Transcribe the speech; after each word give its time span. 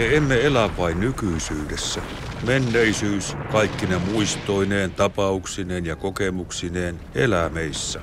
Me 0.00 0.16
emme 0.16 0.46
elä 0.46 0.70
vain 0.78 1.00
nykyisyydessä. 1.00 2.00
Menneisyys, 2.46 3.36
kaikkine 3.52 3.98
muistoineen, 3.98 4.90
tapauksineen 4.90 5.86
ja 5.86 5.96
kokemuksineen, 5.96 7.00
elää 7.14 7.48
meissä. 7.48 8.00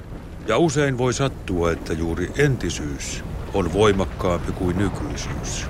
Ja 0.47 0.57
usein 0.57 0.97
voi 0.97 1.13
sattua, 1.13 1.71
että 1.71 1.93
juuri 1.93 2.31
entisyys 2.37 3.23
on 3.53 3.73
voimakkaampi 3.73 4.51
kuin 4.51 4.77
nykyisyys. 4.77 5.65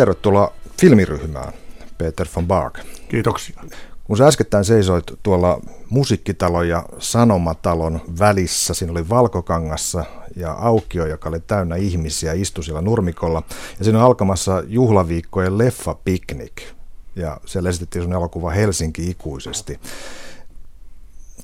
Tervetuloa 0.00 0.52
filmiryhmään, 0.80 1.52
Peter 1.98 2.26
von 2.36 2.46
Bark. 2.46 2.78
Kiitoksia. 3.08 3.62
Kun 4.04 4.16
sä 4.16 4.26
äskettäin 4.26 4.64
seisoit 4.64 5.04
tuolla 5.22 5.60
musiikkitalon 5.90 6.68
ja 6.68 6.84
sanomatalon 6.98 8.00
välissä, 8.18 8.74
siinä 8.74 8.92
oli 8.92 9.08
valkokangassa 9.08 10.04
ja 10.36 10.52
aukio, 10.52 11.06
joka 11.06 11.28
oli 11.28 11.40
täynnä 11.40 11.76
ihmisiä, 11.76 12.32
istui 12.32 12.64
siellä 12.64 12.80
nurmikolla. 12.80 13.42
Ja 13.78 13.84
siinä 13.84 13.98
on 13.98 14.04
alkamassa 14.04 14.62
juhlaviikkojen 14.66 15.58
leffa 15.58 15.94
Picnic. 15.94 16.62
Ja 17.16 17.40
siellä 17.46 17.68
esitettiin 17.68 18.02
sun 18.02 18.12
elokuva 18.12 18.50
Helsinki 18.50 19.10
ikuisesti. 19.10 19.80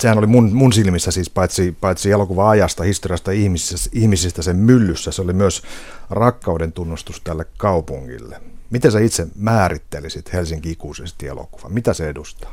Sehän 0.00 0.19
oli 0.19 0.27
mun, 0.27 0.52
mun 0.52 0.73
silmissä 0.73 1.11
siis 1.11 1.30
paitsi, 1.30 1.77
paitsi 1.80 2.11
elokuva-ajasta, 2.11 2.83
historiasta 2.83 3.30
ihmisistä, 3.30 3.91
ihmisistä 3.92 4.42
sen 4.42 4.56
myllyssä, 4.56 5.12
se 5.12 5.23
oli 5.23 5.33
myös 5.33 5.62
rakkauden 6.11 6.73
tunnustus 6.73 7.20
tälle 7.20 7.47
kaupungille. 7.56 8.41
Miten 8.70 8.92
sä 8.92 9.00
itse 9.00 9.27
määrittelisit 9.36 10.33
Helsinki 10.33 10.70
ikuisesti 10.70 11.27
elokuvan? 11.27 11.72
Mitä 11.72 11.95
se 11.95 12.09
edustaa? 12.09 12.53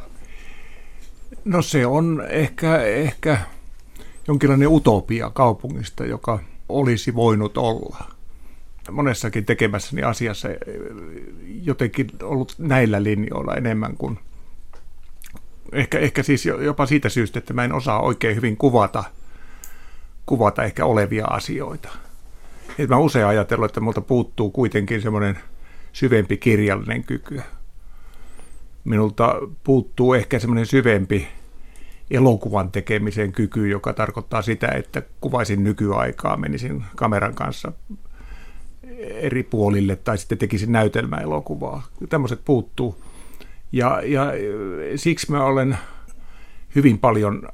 No 1.45 1.61
se 1.61 1.85
on 1.85 2.23
ehkä, 2.29 2.77
ehkä 2.81 3.37
jonkinlainen 4.27 4.67
utopia 4.67 5.29
kaupungista, 5.29 6.05
joka 6.05 6.39
olisi 6.69 7.15
voinut 7.15 7.57
olla. 7.57 8.07
Monessakin 8.91 9.45
tekemässäni 9.45 10.03
asiassa 10.03 10.47
jotenkin 11.63 12.09
ollut 12.23 12.55
näillä 12.57 13.03
linjoilla 13.03 13.55
enemmän 13.55 13.97
kuin 13.97 14.19
ehkä, 15.71 15.99
ehkä 15.99 16.23
siis 16.23 16.45
jopa 16.45 16.85
siitä 16.85 17.09
syystä, 17.09 17.39
että 17.39 17.53
mä 17.53 17.63
en 17.63 17.73
osaa 17.73 18.01
oikein 18.01 18.35
hyvin 18.35 18.57
kuvata, 18.57 19.03
kuvata 20.25 20.63
ehkä 20.63 20.85
olevia 20.85 21.25
asioita. 21.25 21.89
Et 22.79 22.89
mä 22.89 22.97
usein 22.97 23.25
ajatellut, 23.25 23.65
että 23.65 23.79
multa 23.79 24.01
puuttuu 24.01 24.51
kuitenkin 24.51 25.01
semmoinen– 25.01 25.39
syvempi 25.93 26.37
kirjallinen 26.37 27.03
kyky. 27.03 27.41
Minulta 28.83 29.35
puuttuu 29.63 30.13
ehkä 30.13 30.39
semmoinen 30.39 30.65
syvempi 30.65 31.27
elokuvan 32.11 32.71
tekemisen 32.71 33.31
kyky, 33.31 33.67
joka 33.67 33.93
tarkoittaa 33.93 34.41
sitä, 34.41 34.67
että 34.67 35.01
kuvaisin 35.21 35.63
nykyaikaa, 35.63 36.37
menisin 36.37 36.83
kameran 36.95 37.35
kanssa 37.35 37.71
eri 38.99 39.43
puolille 39.43 39.95
tai 39.95 40.17
sitten 40.17 40.37
tekisin 40.37 40.71
näytelmäelokuvaa. 40.71 41.83
Tämmöiset 42.09 42.41
puuttuu. 42.45 43.03
Ja, 43.71 44.01
ja 44.05 44.31
siksi 44.95 45.31
mä 45.31 45.45
olen 45.45 45.77
hyvin 46.75 46.99
paljon, 46.99 47.49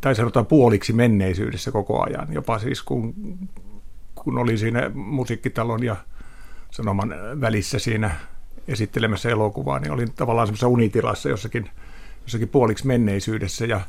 tai 0.00 0.14
sanotaan 0.14 0.46
puoliksi 0.46 0.92
menneisyydessä 0.92 1.72
koko 1.72 2.02
ajan, 2.02 2.28
jopa 2.30 2.58
siis 2.58 2.82
kun, 2.82 3.14
kun 4.14 4.38
olin 4.38 4.58
siinä 4.58 4.90
musiikkitalon 4.94 5.84
ja 5.84 5.96
sanoman 6.70 7.14
välissä 7.40 7.78
siinä 7.78 8.10
esittelemässä 8.68 9.28
elokuvaa, 9.28 9.78
niin 9.78 9.92
olin 9.92 10.12
tavallaan 10.12 10.46
semmoisessa 10.46 10.68
unitilassa 10.68 11.28
jossakin, 11.28 11.70
jossakin 12.22 12.48
puoliksi 12.48 12.86
menneisyydessä. 12.86 13.66
Ja, 13.66 13.80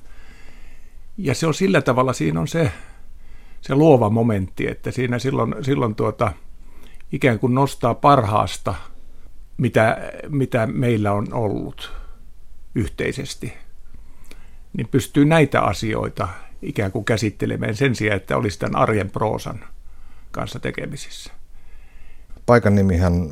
ja 1.18 1.36
se 1.36 1.48
on 1.48 1.54
sillä 1.54 1.82
tavalla, 1.82 2.14
siinä 2.14 2.40
on 2.40 2.48
se, 2.48 2.72
se 3.62 3.76
luova 3.76 4.10
momentti, 4.10 4.68
että 4.68 4.92
siinä 4.92 5.20
silloin, 5.20 5.56
silloin 5.62 5.96
tuota, 5.96 6.32
ikään 7.12 7.40
kuin 7.40 7.56
nostaa 7.56 7.94
parhaasta, 7.94 8.76
mitä, 9.58 10.12
mitä 10.30 10.68
meillä 10.68 11.12
on 11.12 11.34
ollut 11.34 11.92
yhteisesti, 12.76 13.54
niin 14.74 14.88
pystyy 14.88 15.26
näitä 15.26 15.62
asioita 15.62 16.28
ikään 16.62 16.92
kuin 16.92 17.06
käsittelemään 17.06 17.76
sen 17.76 17.96
sijaan, 17.96 18.18
että 18.18 18.38
olisi 18.38 18.60
tämän 18.60 18.82
arjen 18.82 19.10
proosan 19.10 19.60
kanssa 20.32 20.60
tekemisissä. 20.60 21.39
Paikan 22.50 22.76
nimihän 22.76 23.32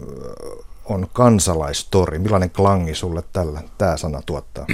on 0.86 1.08
kansalaistori. 1.14 2.20
Millainen 2.20 2.50
klangi 2.50 2.96
sulle 2.96 3.24
tällä, 3.34 3.62
tämä 3.78 3.98
sana 3.98 4.22
tuottaa? 4.26 4.66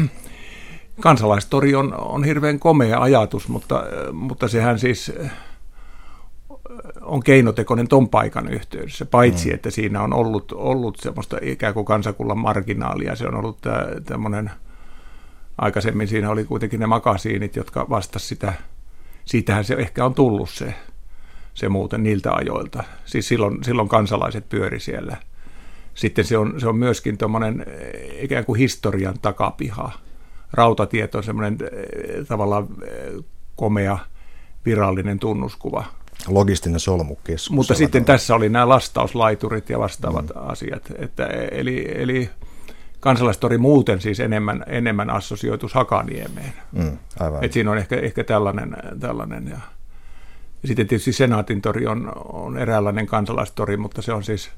Kansalaistori 1.01 1.75
on, 1.75 1.93
on 1.93 2.23
hirveän 2.23 2.59
komea 2.59 3.01
ajatus, 3.01 3.47
mutta, 3.47 3.83
mutta 4.11 4.47
sehän 4.47 4.79
siis 4.79 5.11
on 7.01 7.23
keinotekoinen 7.23 7.87
ton 7.87 8.09
paikan 8.09 8.49
yhteydessä, 8.49 9.05
paitsi 9.05 9.49
mm. 9.49 9.55
että 9.55 9.71
siinä 9.71 10.01
on 10.01 10.13
ollut, 10.13 10.51
ollut 10.51 10.97
semmoista 10.99 11.37
ikään 11.41 11.73
kuin 11.73 11.85
kansakunnan 11.85 12.37
marginaalia. 12.37 13.15
Se 13.15 13.27
on 13.27 13.35
ollut 13.35 13.57
tämmöinen, 14.05 14.51
aikaisemmin 15.57 16.07
siinä 16.07 16.29
oli 16.29 16.43
kuitenkin 16.43 16.79
ne 16.79 16.87
makasiinit, 16.87 17.55
jotka 17.55 17.85
vastasivat 17.89 18.27
sitä, 18.27 18.53
siitähän 19.25 19.63
se 19.63 19.73
ehkä 19.73 20.05
on 20.05 20.13
tullut 20.13 20.49
se 20.49 20.73
se 21.53 21.69
muuten 21.69 22.03
niiltä 22.03 22.33
ajoilta. 22.33 22.83
Siis 23.05 23.27
silloin, 23.27 23.63
silloin 23.63 23.89
kansalaiset 23.89 24.49
pyöri 24.49 24.79
siellä. 24.79 25.17
Sitten 25.93 26.25
se 26.25 26.37
on, 26.37 26.53
se 26.59 26.67
on 26.67 26.75
myöskin 26.75 27.17
tuommoinen 27.17 27.65
eh, 27.67 28.23
ikään 28.23 28.45
kuin 28.45 28.59
historian 28.59 29.15
takapiha. 29.21 29.91
Rautatieto 30.53 31.17
on 31.17 31.23
semmoinen 31.23 31.57
eh, 31.61 32.25
tavallaan 32.27 32.67
eh, 32.83 33.23
komea 33.55 33.97
virallinen 34.65 35.19
tunnuskuva. 35.19 35.83
Logistinen 36.27 36.79
solmukeskus. 36.79 37.51
Mutta 37.51 37.73
sitten 37.73 38.01
on. 38.01 38.05
tässä 38.05 38.35
oli 38.35 38.49
nämä 38.49 38.69
lastauslaiturit 38.69 39.69
ja 39.69 39.79
vastaavat 39.79 40.25
mm. 40.25 40.31
asiat. 40.35 40.83
Että, 40.99 41.27
eli, 41.51 41.85
eli 41.95 42.29
kansalaistori 42.99 43.57
muuten 43.57 44.01
siis 44.01 44.19
enemmän, 44.19 44.63
enemmän 44.67 45.09
assosioitus 45.09 45.73
Hakaniemeen. 45.73 46.53
Mm, 46.71 46.97
aivan. 47.19 47.43
Et 47.43 47.53
siinä 47.53 47.71
on 47.71 47.77
ehkä, 47.77 47.95
ehkä 47.95 48.23
tällainen, 48.23 48.75
tällainen 48.99 49.47
ja 49.47 49.57
ja 50.63 50.67
sitten 50.67 50.87
tietysti 50.87 51.13
Senaatin 51.13 51.61
tori 51.61 51.87
on, 51.87 52.11
on 52.33 52.57
eräänlainen 52.57 53.07
kansalaistori, 53.07 53.77
mutta 53.77 54.01
se 54.01 54.13
on 54.13 54.23
siis 54.23 54.51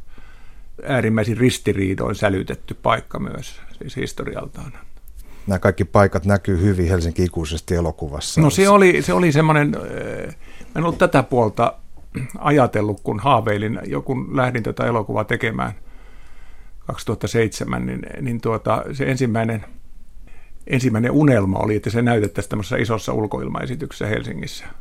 äärimmäisin 0.83 1.37
ristiriidoin 1.37 2.15
sälytetty 2.15 2.73
paikka 2.73 3.19
myös 3.19 3.61
siis 3.79 3.95
historialtaan. 3.95 4.71
Nämä 5.47 5.59
kaikki 5.59 5.85
paikat 5.85 6.25
näkyy 6.25 6.61
hyvin 6.61 6.87
Helsinki 6.87 7.23
ikuisesti 7.23 7.75
elokuvassa. 7.75 8.41
No 8.41 8.49
se 8.49 8.69
oli, 8.69 9.01
se 9.01 9.13
oli 9.13 9.31
semmoinen, 9.31 9.75
eh, 9.75 10.35
en 10.75 10.83
ollut 10.83 10.97
tätä 10.97 11.23
puolta 11.23 11.73
ajatellut, 12.37 13.01
kun 13.01 13.19
haaveilin, 13.19 13.79
jo 13.87 14.01
kun 14.01 14.37
lähdin 14.37 14.63
tätä 14.63 14.85
elokuvaa 14.85 15.23
tekemään 15.23 15.73
2007, 16.87 17.85
niin, 17.85 18.01
niin 18.21 18.41
tuota, 18.41 18.83
se 18.93 19.05
ensimmäinen, 19.05 19.65
ensimmäinen 20.67 21.11
unelma 21.11 21.59
oli, 21.59 21.75
että 21.75 21.89
se 21.89 22.01
näytettäisiin 22.01 22.49
tämmöisessä 22.49 22.77
isossa 22.77 23.13
ulkoilmaesityksessä 23.13 24.07
Helsingissä– 24.07 24.65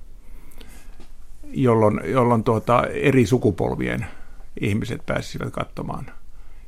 jolloin, 1.55 2.01
jolloin 2.05 2.45
tuota, 2.45 2.83
eri 2.93 3.27
sukupolvien 3.27 4.07
ihmiset 4.61 5.07
pääsisivät 5.07 5.53
katsomaan 5.53 6.07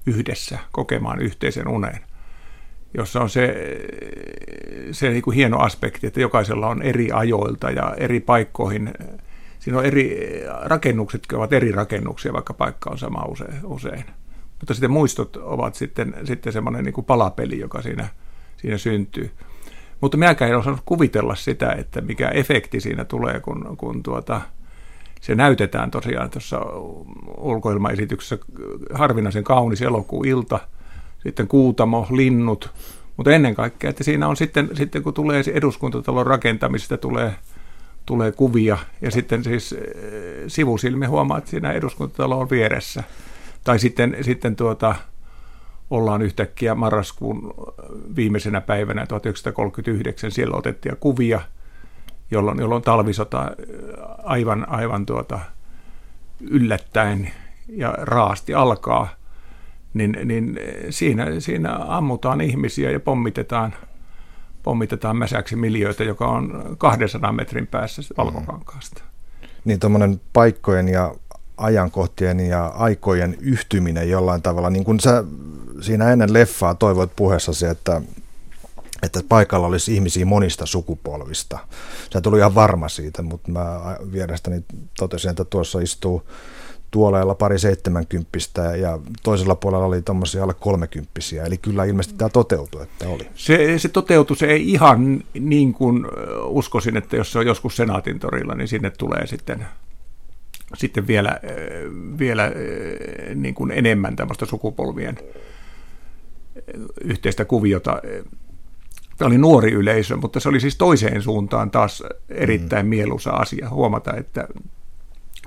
yhdessä, 0.06 0.58
kokemaan 0.72 1.20
yhteisen 1.20 1.68
unen, 1.68 2.00
jossa 2.94 3.20
on 3.20 3.30
se, 3.30 3.56
se 4.90 5.10
niin 5.10 5.22
kuin 5.22 5.34
hieno 5.34 5.58
aspekti, 5.58 6.06
että 6.06 6.20
jokaisella 6.20 6.68
on 6.68 6.82
eri 6.82 7.12
ajoilta 7.12 7.70
ja 7.70 7.94
eri 7.96 8.20
paikkoihin. 8.20 8.94
Siinä 9.58 9.78
on 9.78 9.84
eri 9.84 10.20
rakennukset, 10.62 11.22
ovat 11.32 11.52
eri 11.52 11.72
rakennuksia, 11.72 12.32
vaikka 12.32 12.54
paikka 12.54 12.90
on 12.90 12.98
sama 12.98 13.24
usein. 13.24 13.60
usein. 13.64 14.04
Mutta 14.60 14.74
sitten 14.74 14.90
muistot 14.90 15.36
ovat 15.36 15.74
sitten, 15.74 16.14
sitten 16.24 16.52
semmoinen 16.52 16.84
niin 16.84 16.92
kuin 16.92 17.04
palapeli, 17.04 17.58
joka 17.58 17.82
siinä, 17.82 18.08
siinä 18.56 18.78
syntyy. 18.78 19.30
Mutta 20.00 20.16
minäkään 20.16 20.50
en 20.50 20.56
osannut 20.56 20.82
kuvitella 20.84 21.34
sitä, 21.34 21.72
että 21.72 22.00
mikä 22.00 22.28
efekti 22.28 22.80
siinä 22.80 23.04
tulee, 23.04 23.40
kun, 23.40 23.76
kun 23.76 24.02
tuota, 24.02 24.40
se 25.26 25.34
näytetään 25.34 25.90
tosiaan 25.90 26.30
tuossa 26.30 26.60
ulkoilmaesityksessä. 27.38 28.38
Harvinaisen 28.94 29.44
kaunis 29.44 29.82
elokuilta, 29.82 30.58
sitten 31.22 31.48
Kuutamo, 31.48 32.06
linnut, 32.10 32.70
mutta 33.16 33.30
ennen 33.30 33.54
kaikkea, 33.54 33.90
että 33.90 34.04
siinä 34.04 34.28
on 34.28 34.36
sitten, 34.36 34.70
sitten 34.74 35.02
kun 35.02 35.14
tulee 35.14 35.42
eduskuntatalon 35.54 36.26
rakentamisesta, 36.26 36.96
tulee 36.96 37.34
tulee 38.06 38.32
kuvia. 38.32 38.78
Ja 39.00 39.10
sitten 39.10 39.44
siis 39.44 39.72
eh, 39.72 39.80
sivusilmi 40.46 41.06
huomaa, 41.06 41.38
että 41.38 41.50
siinä 41.50 41.72
eduskuntatalo 41.72 42.38
on 42.38 42.50
vieressä. 42.50 43.02
Tai 43.64 43.78
sitten, 43.78 44.16
sitten 44.20 44.56
tuota, 44.56 44.94
ollaan 45.90 46.22
yhtäkkiä 46.22 46.74
marraskuun 46.74 47.54
viimeisenä 48.16 48.60
päivänä 48.60 49.06
1939, 49.06 50.30
siellä 50.30 50.56
otettiin 50.56 50.96
kuvia, 51.00 51.40
jolloin, 52.30 52.58
jolloin 52.58 52.82
talvisota 52.82 53.50
aivan, 54.24 54.68
aivan 54.68 55.06
tuota, 55.06 55.38
yllättäen 56.40 57.30
ja 57.68 57.94
raasti 57.98 58.54
alkaa, 58.54 59.08
niin, 59.94 60.18
niin 60.24 60.60
siinä, 60.90 61.26
siinä 61.40 61.76
ammutaan 61.88 62.40
ihmisiä 62.40 62.90
ja 62.90 63.00
pommitetaan, 63.00 63.74
pommitetaan 64.62 65.16
mäsäksi 65.16 65.56
miljöitä, 65.56 66.04
joka 66.04 66.26
on 66.26 66.76
200 66.78 67.32
metrin 67.32 67.66
päässä 67.66 68.02
valkokankaasta. 68.16 69.02
Niin 69.64 69.80
tuommoinen 69.80 70.20
paikkojen 70.32 70.88
ja 70.88 71.14
ajankohtien 71.56 72.40
ja 72.40 72.66
aikojen 72.66 73.36
yhtyminen 73.40 74.10
jollain 74.10 74.42
tavalla, 74.42 74.70
niin 74.70 74.84
kuin 74.84 75.00
sä 75.00 75.24
siinä 75.80 76.12
ennen 76.12 76.32
leffaa 76.32 76.74
toivoit 76.74 77.10
puheessasi, 77.16 77.66
että, 77.66 78.02
että 79.02 79.20
paikalla 79.28 79.66
olisi 79.66 79.94
ihmisiä 79.94 80.26
monista 80.26 80.66
sukupolvista. 80.66 81.58
Sä 82.12 82.20
tuli 82.20 82.38
ihan 82.38 82.54
varma 82.54 82.88
siitä, 82.88 83.22
mutta 83.22 83.50
mä 83.50 83.96
vierestäni 84.12 84.64
totesin, 84.98 85.30
että 85.30 85.44
tuossa 85.44 85.80
istuu 85.80 86.22
tuoleella 86.90 87.34
pari 87.34 87.58
seitsemänkymppistä 87.58 88.76
ja 88.76 88.98
toisella 89.22 89.54
puolella 89.54 89.86
oli 89.86 90.02
tuommoisia 90.02 90.42
alle 90.42 90.54
kolmekymppisiä. 90.54 91.44
Eli 91.44 91.58
kyllä 91.58 91.84
ilmeisesti 91.84 92.18
tämä 92.18 92.28
toteutui, 92.28 92.82
että 92.82 93.08
oli. 93.08 93.28
Se, 93.34 93.78
se 93.78 93.88
toteutui, 93.88 94.36
se 94.36 94.46
ei 94.46 94.70
ihan 94.70 95.24
niin 95.40 95.72
kuin 95.72 96.06
uskoisin, 96.44 96.96
että 96.96 97.16
jos 97.16 97.32
se 97.32 97.38
on 97.38 97.46
joskus 97.46 97.76
Senaatin 97.76 98.18
torilla, 98.18 98.54
niin 98.54 98.68
sinne 98.68 98.90
tulee 98.90 99.26
sitten, 99.26 99.66
sitten 100.74 101.06
vielä, 101.06 101.40
vielä 102.18 102.52
niin 103.34 103.54
kuin 103.54 103.70
enemmän 103.70 104.16
tämmöistä 104.16 104.46
sukupolvien 104.46 105.18
yhteistä 107.04 107.44
kuviota. 107.44 108.02
Tämä 109.16 109.26
oli 109.26 109.38
nuori 109.38 109.72
yleisö, 109.72 110.16
mutta 110.16 110.40
se 110.40 110.48
oli 110.48 110.60
siis 110.60 110.76
toiseen 110.76 111.22
suuntaan 111.22 111.70
taas 111.70 112.02
erittäin 112.28 112.86
mm. 112.86 112.90
mieluisa 112.90 113.30
asia 113.30 113.70
huomata, 113.70 114.16
että 114.16 114.48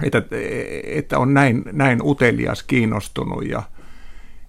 että, 0.04 0.21
että 0.83 1.19
on 1.19 1.33
näin, 1.33 1.63
näin 1.71 2.00
utelias, 2.04 2.63
kiinnostunut 2.63 3.45
ja, 3.45 3.63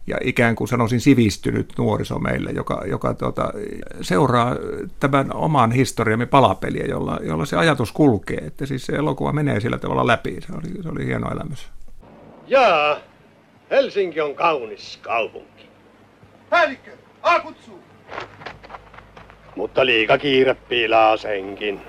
ja 0.06 0.16
ikään 0.22 0.56
kuin 0.56 0.68
sanoisin 0.68 1.00
sivistynyt 1.00 1.72
nuoriso 1.78 2.18
meille, 2.18 2.50
joka, 2.50 2.82
joka 2.86 3.14
tota, 3.14 3.52
seuraa 4.00 4.56
tämän 5.00 5.34
oman 5.34 5.72
historiamme 5.72 6.26
palapeliä, 6.26 6.84
jolla, 6.84 7.18
jolla 7.22 7.44
se 7.46 7.56
ajatus 7.56 7.92
kulkee, 7.92 8.38
että 8.38 8.66
siis 8.66 8.86
se 8.86 8.92
elokuva 8.92 9.32
menee 9.32 9.60
sillä 9.60 9.78
tavalla 9.78 10.06
läpi. 10.06 10.36
Se 10.40 10.52
oli, 10.52 10.82
se 10.82 10.88
oli 10.88 11.06
hieno 11.06 11.30
elämys. 11.30 11.68
Jaa, 12.46 12.96
Helsinki 13.70 14.20
on 14.20 14.34
kaunis 14.34 14.98
kaupunki. 15.02 15.68
Päällikkö, 16.50 16.90
A 17.22 17.40
kutsuu. 17.40 17.78
Mutta 19.60 19.86
liika 19.86 20.18
kiire 20.18 20.54
piilaa 20.54 21.16
senkin. 21.16 21.80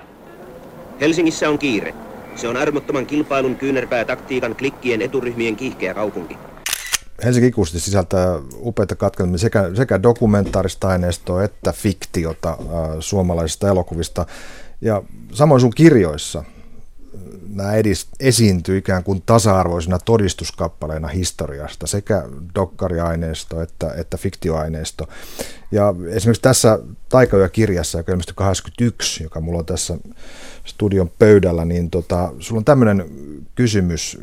Helsingissä 1.00 1.48
on 1.48 1.58
kiire. 1.58 1.94
Se 2.36 2.48
on 2.48 2.56
armottoman 2.56 3.06
kilpailun 3.06 3.56
kyynärpää 3.56 4.04
taktiikan 4.04 4.56
klikkien 4.56 5.02
eturyhmien 5.02 5.56
kiihkeä 5.56 5.94
kaupunki. 5.94 6.38
Helsinki 7.24 7.46
ikuisesti 7.46 7.80
sisältää 7.80 8.38
upeita 8.54 8.96
katkelmia 8.96 9.38
sekä, 9.38 9.70
sekä 9.74 10.02
dokumentaarista 10.02 10.88
aineistoa 10.88 11.44
että 11.44 11.72
fiktiota 11.72 12.50
äh, 12.50 12.56
suomalaisista 13.00 13.68
elokuvista. 13.68 14.26
Ja 14.80 15.02
samoin 15.32 15.60
sun 15.60 15.72
kirjoissa 15.76 16.44
nämä 17.48 17.74
edist, 17.74 18.08
esiintyy 18.20 18.76
ikään 18.76 19.04
kuin 19.04 19.22
tasa-arvoisina 19.26 19.98
todistuskappaleina 19.98 21.08
historiasta, 21.08 21.86
sekä 21.86 22.22
dokkariaineisto 22.54 23.62
että, 23.62 23.94
että 23.96 24.16
fiktioaineisto. 24.16 25.08
Ja 25.70 25.94
esimerkiksi 26.08 26.42
tässä 26.42 26.78
Taikaja-kirjassa, 27.08 27.98
joka 27.98 28.12
ilmestyi 28.12 28.34
81, 28.36 29.22
joka 29.22 29.40
mulla 29.40 29.58
on 29.58 29.66
tässä 29.66 29.98
studion 30.64 31.10
pöydällä, 31.18 31.64
niin 31.64 31.90
tota, 31.90 32.32
sulla 32.38 32.58
on 32.58 32.64
tämmöinen 32.64 33.04
kysymys, 33.54 34.18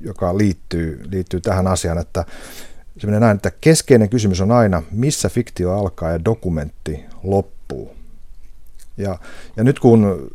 joka 0.00 0.38
liittyy, 0.38 1.00
liittyy 1.10 1.40
tähän 1.40 1.66
asiaan, 1.66 1.98
että 1.98 2.24
se 2.98 3.06
näin, 3.06 3.36
että 3.36 3.52
keskeinen 3.60 4.08
kysymys 4.08 4.40
on 4.40 4.50
aina, 4.50 4.82
missä 4.90 5.28
fiktio 5.28 5.78
alkaa 5.78 6.10
ja 6.10 6.24
dokumentti 6.24 7.04
loppuu. 7.22 7.96
Ja, 8.96 9.18
ja 9.56 9.64
nyt 9.64 9.78
kun 9.78 10.30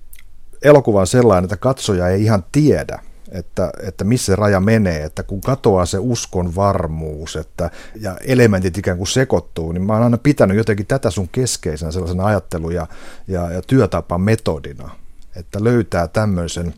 elokuva 0.61 0.99
on 0.99 1.07
sellainen, 1.07 1.43
että 1.43 1.57
katsoja 1.57 2.07
ei 2.07 2.23
ihan 2.23 2.43
tiedä, 2.51 2.99
että, 3.31 3.71
että 3.83 4.03
missä 4.03 4.25
se 4.25 4.35
raja 4.35 4.59
menee, 4.59 5.03
että 5.03 5.23
kun 5.23 5.41
katoaa 5.41 5.85
se 5.85 5.97
uskon 5.99 6.55
varmuus 6.55 7.35
että, 7.35 7.69
ja 8.01 8.17
elementit 8.17 8.77
ikään 8.77 8.97
kuin 8.97 9.07
sekoittuu, 9.07 9.71
niin 9.71 9.83
mä 9.83 9.93
oon 9.93 10.03
aina 10.03 10.17
pitänyt 10.17 10.57
jotenkin 10.57 10.87
tätä 10.87 11.11
sun 11.11 11.29
keskeisenä 11.31 11.91
sellaisena 11.91 12.25
ajattelu- 12.25 12.71
ja, 12.71 12.87
ja, 13.27 13.51
ja 13.51 13.61
työtapametodina, 13.61 14.89
että 15.35 15.63
löytää 15.63 16.07
tämmöisen 16.07 16.73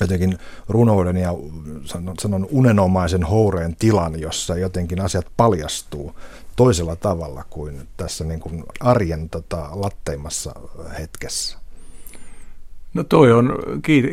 jotenkin 0.00 0.38
runouden 0.68 1.16
ja 1.16 1.34
sanon, 2.18 2.48
unenomaisen 2.50 3.24
houreen 3.24 3.76
tilan, 3.76 4.20
jossa 4.20 4.56
jotenkin 4.56 5.00
asiat 5.00 5.26
paljastuu 5.36 6.14
toisella 6.56 6.96
tavalla 6.96 7.44
kuin 7.50 7.88
tässä 7.96 8.24
niin 8.24 8.40
kuin 8.40 8.64
arjen 8.80 9.30
tota, 9.30 9.68
latteimmassa 9.72 10.54
hetkessä. 10.98 11.65
No 12.96 13.04
toi 13.04 13.32
on, 13.32 13.58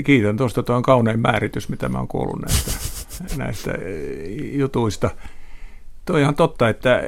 kiitän 0.06 0.38
tuosta, 0.38 0.64
tuo 0.64 0.76
on 0.76 0.82
kaunein 0.82 1.20
määritys, 1.20 1.70
mitä 1.70 1.90
mä 1.90 1.98
oon 1.98 2.08
kuullut 2.08 2.42
näistä, 2.42 2.72
näistä 3.38 3.72
eh, 3.72 4.56
jutuista. 4.56 5.10
Toi 6.06 6.16
on 6.16 6.22
ihan 6.22 6.36
totta, 6.36 6.70
että, 6.70 7.02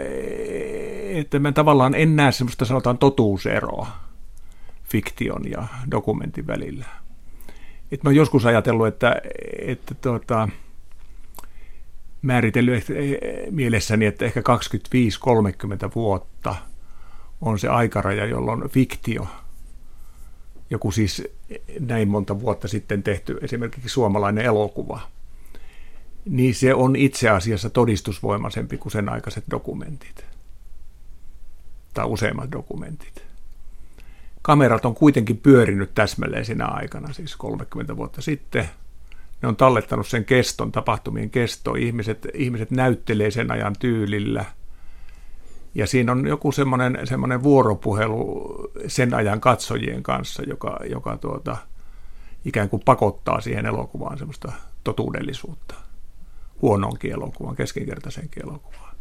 että 1.09 1.39
mä 1.39 1.51
tavallaan 1.51 1.95
en 1.95 2.15
näe 2.15 2.31
semmoista 2.31 2.65
sanotaan 2.65 2.97
totuuseroa 2.97 3.87
fiktion 4.83 5.51
ja 5.51 5.67
dokumentin 5.91 6.47
välillä. 6.47 6.85
Et 7.91 8.03
mä 8.03 8.07
oon 8.07 8.15
joskus 8.15 8.45
ajatellut, 8.45 8.87
että, 8.87 9.15
että 9.59 9.95
tuota, 9.95 10.49
määritellyt 12.21 12.87
mielessäni, 13.51 14.05
että 14.05 14.25
ehkä 14.25 14.41
25-30 14.41 14.43
vuotta 15.95 16.55
on 17.41 17.59
se 17.59 17.67
aikaraja, 17.67 18.25
jolloin 18.25 18.69
fiktio– 18.69 19.27
joku 20.69 20.91
siis 20.91 21.23
näin 21.79 22.07
monta 22.07 22.39
vuotta 22.39 22.67
sitten 22.67 23.03
tehty 23.03 23.37
esimerkiksi 23.41 23.89
suomalainen 23.89 24.45
elokuva, 24.45 25.01
niin 26.25 26.55
se 26.55 26.73
on 26.73 26.95
itse 26.95 27.29
asiassa 27.29 27.69
todistusvoimaisempi 27.69 28.77
kuin 28.77 28.91
sen 28.91 29.09
aikaiset 29.09 29.43
dokumentit. 29.51 30.25
Tai 31.93 32.05
useimmat 32.05 32.51
dokumentit. 32.51 33.23
Kamerat 34.41 34.85
on 34.85 34.95
kuitenkin 34.95 35.37
pyörinyt 35.37 35.93
täsmälleen 35.95 36.45
siinä 36.45 36.65
aikana, 36.65 37.13
siis 37.13 37.35
30 37.35 37.97
vuotta 37.97 38.21
sitten. 38.21 38.69
Ne 39.41 39.47
on 39.47 39.55
tallettanut 39.55 40.07
sen 40.07 40.25
keston, 40.25 40.71
tapahtumien 40.71 41.29
kesto. 41.29 41.75
Ihmiset, 41.75 42.27
ihmiset 42.33 42.71
näyttelee 42.71 43.31
sen 43.31 43.51
ajan 43.51 43.75
tyylillä– 43.79 44.45
ja 45.75 45.87
siinä 45.87 46.11
on 46.11 46.27
joku 46.27 46.51
semmoinen, 46.51 46.99
semmoinen 47.03 47.43
vuoropuhelu 47.43 48.71
sen 48.87 49.13
ajan 49.13 49.41
katsojien 49.41 50.03
kanssa, 50.03 50.43
joka, 50.43 50.79
joka 50.89 51.17
tuota, 51.17 51.57
ikään 52.45 52.69
kuin 52.69 52.81
pakottaa 52.85 53.41
siihen 53.41 53.65
elokuvaan 53.65 54.17
semmoista 54.17 54.51
totuudellisuutta. 54.83 55.75
Huonoonkin 56.61 57.11
elokuvaan, 57.11 57.55
keskinkertaisenkin 57.55 58.43
elokuvaan. 58.43 58.95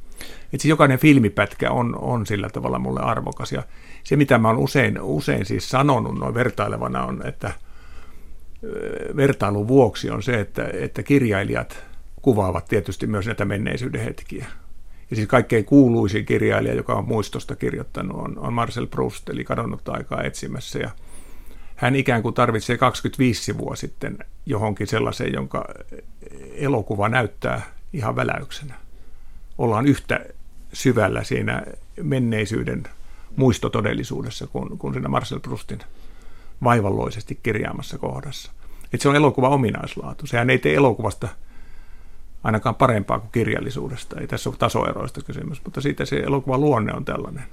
Et 0.53 0.61
siis 0.61 0.71
jokainen 0.71 0.99
filmipätkä 0.99 1.71
on, 1.71 1.99
on 1.99 2.27
sillä 2.27 2.51
tavalla 2.51 2.79
mulle 2.79 3.01
arvokas. 3.01 3.53
Ja 3.53 3.63
se, 4.05 4.17
mitä 4.17 4.39
mä 4.39 4.49
oon 4.49 4.59
usein, 4.59 5.01
usein 5.01 5.47
siis 5.47 5.71
sanonut 5.71 6.19
noin 6.19 6.35
vertailevana 6.35 7.05
on, 7.05 7.27
että 7.27 7.53
vertailun 9.17 9.69
vuoksi 9.69 10.11
on 10.11 10.23
se, 10.23 10.41
että, 10.41 10.71
että 10.73 11.03
kirjailijat 11.03 11.85
kuvaavat 12.23 12.65
tietysti 12.65 13.07
myös 13.07 13.27
näitä 13.27 13.45
menneisyyden 13.45 14.05
hetkiä– 14.05 14.47
ja 15.15 15.17
siis 15.17 15.29
kaikkein 15.29 15.65
kuuluisin 15.65 16.27
kirjailija, 16.27 16.75
joka 16.75 16.95
on 16.95 17.09
muistosta 17.09 17.57
kirjoittanut, 17.57 18.17
on, 18.17 18.39
on 18.39 18.53
Marcel 18.53 18.87
Proust, 18.87 19.29
eli 19.29 19.45
kadonnut 19.45 19.89
aikaa 19.89 20.23
etsimässä. 20.23 20.79
Ja 20.79 20.91
hän 21.77 21.97
ikään 21.97 22.23
kuin 22.23 22.35
tarvitsee 22.35 22.79
25 22.79 23.45
sivua 23.45 23.77
sitten 23.77 24.19
johonkin 24.47 24.87
sellaiseen, 24.87 25.33
jonka 25.33 25.65
elokuva 26.55 27.09
näyttää 27.09 27.63
ihan 27.93 28.17
väläyksenä. 28.17 28.75
Ollaan 29.59 29.87
yhtä 29.87 30.27
syvällä 30.73 31.25
siinä 31.25 31.63
menneisyyden 32.03 32.83
muistotodellisuudessa 33.37 34.47
kuin, 34.47 34.79
kuin 34.79 34.95
siinä 34.95 35.09
Marcel 35.09 35.41
Proustin 35.41 35.81
vaivalloisesti 36.65 37.39
kirjaamassa 37.43 37.99
kohdassa. 37.99 38.53
Et 38.93 39.01
se 39.01 39.09
on 39.09 39.17
elokuva 39.17 39.49
ominaislaatu. 39.49 40.27
Sehän 40.27 40.51
ei 40.51 40.59
tee 40.59 40.75
elokuvasta– 40.75 41.29
ainakaan 42.45 42.75
parempaa 42.75 43.19
kuin 43.19 43.33
kirjallisuudesta. 43.33 44.21
Ei 44.21 44.27
tässä 44.27 44.51
ole 44.51 44.57
tasoeroista 44.59 45.21
kysymys, 45.23 45.65
mutta 45.65 45.81
siitä 45.81 46.05
se 46.05 46.17
elokuvan 46.17 46.61
luonne 46.61 46.93
on 46.95 47.05
tällainen. 47.05 47.45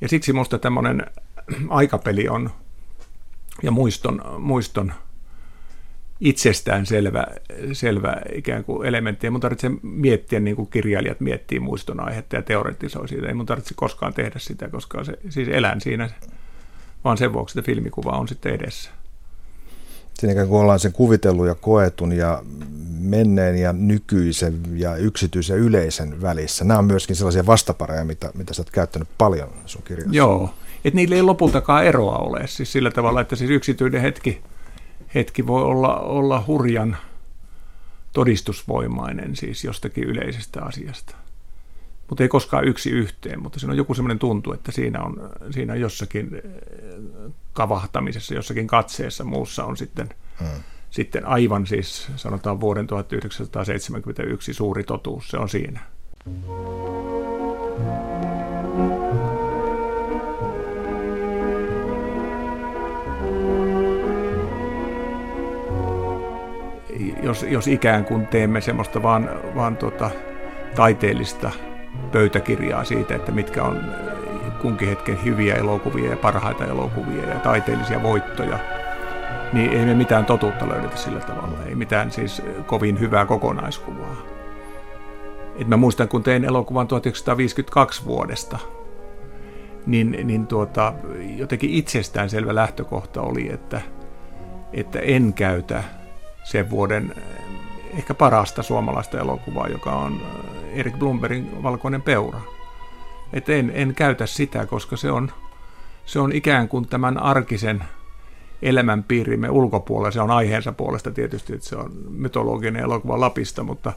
Ja 0.00 0.08
siksi 0.08 0.32
minusta 0.32 0.58
tämmöinen 0.58 1.06
aikapeli 1.68 2.28
on, 2.28 2.50
ja 3.62 3.70
muiston, 3.70 4.22
muiston 4.38 4.92
itsestään 6.20 6.86
selvä, 6.86 7.26
selvä 7.72 8.16
ikään 8.34 8.64
kuin 8.64 8.86
elementti. 8.86 9.26
Ei 9.26 9.30
mun 9.30 9.40
tarvitse 9.40 9.70
miettiä 9.82 10.40
niin 10.40 10.56
kuin 10.56 10.68
kirjailijat 10.68 11.20
miettii 11.20 11.60
muiston 11.60 12.00
aihetta 12.00 12.36
ja 12.36 12.42
teoretisoi 12.42 13.08
siitä. 13.08 13.28
Ei 13.28 13.34
mun 13.34 13.46
tarvitse 13.46 13.74
koskaan 13.76 14.14
tehdä 14.14 14.38
sitä, 14.38 14.68
koska 14.68 15.04
se, 15.04 15.18
siis 15.28 15.48
elän 15.48 15.80
siinä 15.80 16.10
vaan 17.04 17.18
sen 17.18 17.32
vuoksi, 17.32 17.58
että 17.58 17.66
filmikuva 17.66 18.10
on 18.10 18.28
sitten 18.28 18.54
edessä. 18.54 18.90
Siinä 20.20 20.46
kuin 20.46 20.60
ollaan 20.60 20.80
sen 20.80 20.92
kuvitellut 20.92 21.46
ja 21.46 21.54
koetun 21.54 22.12
ja 22.12 22.42
menneen 22.98 23.56
ja 23.56 23.72
nykyisen 23.72 24.60
ja 24.74 24.96
yksityisen 24.96 25.56
ja 25.56 25.62
yleisen 25.62 26.22
välissä. 26.22 26.64
Nämä 26.64 26.78
on 26.78 26.84
myöskin 26.84 27.16
sellaisia 27.16 27.46
vastapareja, 27.46 28.04
mitä, 28.04 28.30
mitä 28.34 28.54
sä 28.54 28.62
oot 28.62 28.70
käyttänyt 28.70 29.08
paljon 29.18 29.48
sun 29.66 29.82
kirjassa. 29.82 30.16
Joo, 30.16 30.54
että 30.84 30.96
niillä 30.96 31.16
ei 31.16 31.22
lopultakaan 31.22 31.84
eroa 31.84 32.16
ole. 32.16 32.46
Siis 32.46 32.72
sillä 32.72 32.90
tavalla, 32.90 33.20
että 33.20 33.36
siis 33.36 33.50
yksityinen 33.50 34.02
hetki, 34.02 34.40
hetki 35.14 35.46
voi 35.46 35.62
olla, 35.62 35.96
olla 35.96 36.44
hurjan 36.46 36.96
todistusvoimainen 38.12 39.36
siis 39.36 39.64
jostakin 39.64 40.04
yleisestä 40.04 40.62
asiasta. 40.62 41.16
Mutta 42.08 42.22
ei 42.22 42.28
koskaan 42.28 42.64
yksi 42.64 42.90
yhteen, 42.90 43.42
mutta 43.42 43.60
siinä 43.60 43.70
on 43.70 43.76
joku 43.76 43.94
semmoinen 43.94 44.18
tuntu, 44.18 44.52
että 44.52 44.72
siinä 44.72 45.02
on, 45.02 45.30
siinä 45.50 45.72
on 45.72 45.80
jossakin 45.80 46.34
eh, 46.34 46.50
kavahtamisessa, 47.52 48.34
jossakin 48.34 48.66
katseessa, 48.66 49.24
muussa 49.24 49.64
on 49.64 49.76
sitten, 49.76 50.08
hmm. 50.40 50.62
sitten 50.90 51.26
aivan 51.26 51.66
siis 51.66 52.08
sanotaan 52.16 52.60
vuoden 52.60 52.86
1971 52.86 54.54
suuri 54.54 54.84
totuus, 54.84 55.28
se 55.28 55.36
on 55.38 55.48
siinä. 55.48 55.80
Jos, 67.22 67.42
jos 67.42 67.66
ikään 67.66 68.04
kuin 68.04 68.26
teemme 68.26 68.60
semmoista 68.60 69.02
vaan, 69.02 69.30
vaan 69.54 69.76
tuota, 69.76 70.10
taiteellista 70.76 71.50
pöytäkirjaa 72.12 72.84
siitä, 72.84 73.14
että 73.14 73.32
mitkä 73.32 73.64
on 73.64 73.80
kunkin 74.62 74.88
hetken 74.88 75.24
hyviä 75.24 75.54
elokuvia 75.54 76.10
ja 76.10 76.16
parhaita 76.16 76.64
elokuvia 76.64 77.28
ja 77.28 77.40
taiteellisia 77.40 78.02
voittoja, 78.02 78.58
niin 79.52 79.72
ei 79.72 79.84
me 79.84 79.94
mitään 79.94 80.24
totuutta 80.24 80.68
löydetä 80.68 80.96
sillä 80.96 81.20
tavalla. 81.20 81.58
Ei 81.68 81.74
mitään 81.74 82.10
siis 82.10 82.42
kovin 82.66 83.00
hyvää 83.00 83.26
kokonaiskuvaa. 83.26 84.16
Et 85.58 85.68
mä 85.68 85.76
muistan, 85.76 86.08
kun 86.08 86.22
tein 86.22 86.44
elokuvan 86.44 86.88
1952 86.88 88.04
vuodesta, 88.04 88.58
niin, 89.86 90.16
niin 90.24 90.46
tuota, 90.46 90.92
jotenkin 91.36 91.70
itsestäänselvä 91.70 92.54
lähtökohta 92.54 93.22
oli, 93.22 93.52
että, 93.52 93.80
että 94.72 94.98
en 94.98 95.32
käytä 95.32 95.84
sen 96.44 96.70
vuoden 96.70 97.14
ehkä 97.98 98.14
parasta 98.14 98.62
suomalaista 98.62 99.18
elokuvaa, 99.18 99.68
joka 99.68 99.92
on 99.92 100.20
Erik 100.76 100.98
Blumbergin 100.98 101.62
Valkoinen 101.62 102.02
peura. 102.02 102.40
Et 103.32 103.48
en, 103.48 103.72
en 103.74 103.94
käytä 103.94 104.26
sitä, 104.26 104.66
koska 104.66 104.96
se 104.96 105.10
on, 105.10 105.32
se 106.04 106.18
on 106.18 106.32
ikään 106.32 106.68
kuin 106.68 106.88
tämän 106.88 107.18
arkisen 107.22 107.84
elämänpiirimme 108.62 109.50
ulkopuolella. 109.50 110.10
Se 110.10 110.20
on 110.20 110.30
aiheensa 110.30 110.72
puolesta 110.72 111.10
tietysti, 111.10 111.54
että 111.54 111.68
se 111.68 111.76
on 111.76 111.92
mytologinen 112.10 112.82
elokuva 112.82 113.20
Lapista, 113.20 113.62
mutta, 113.62 113.92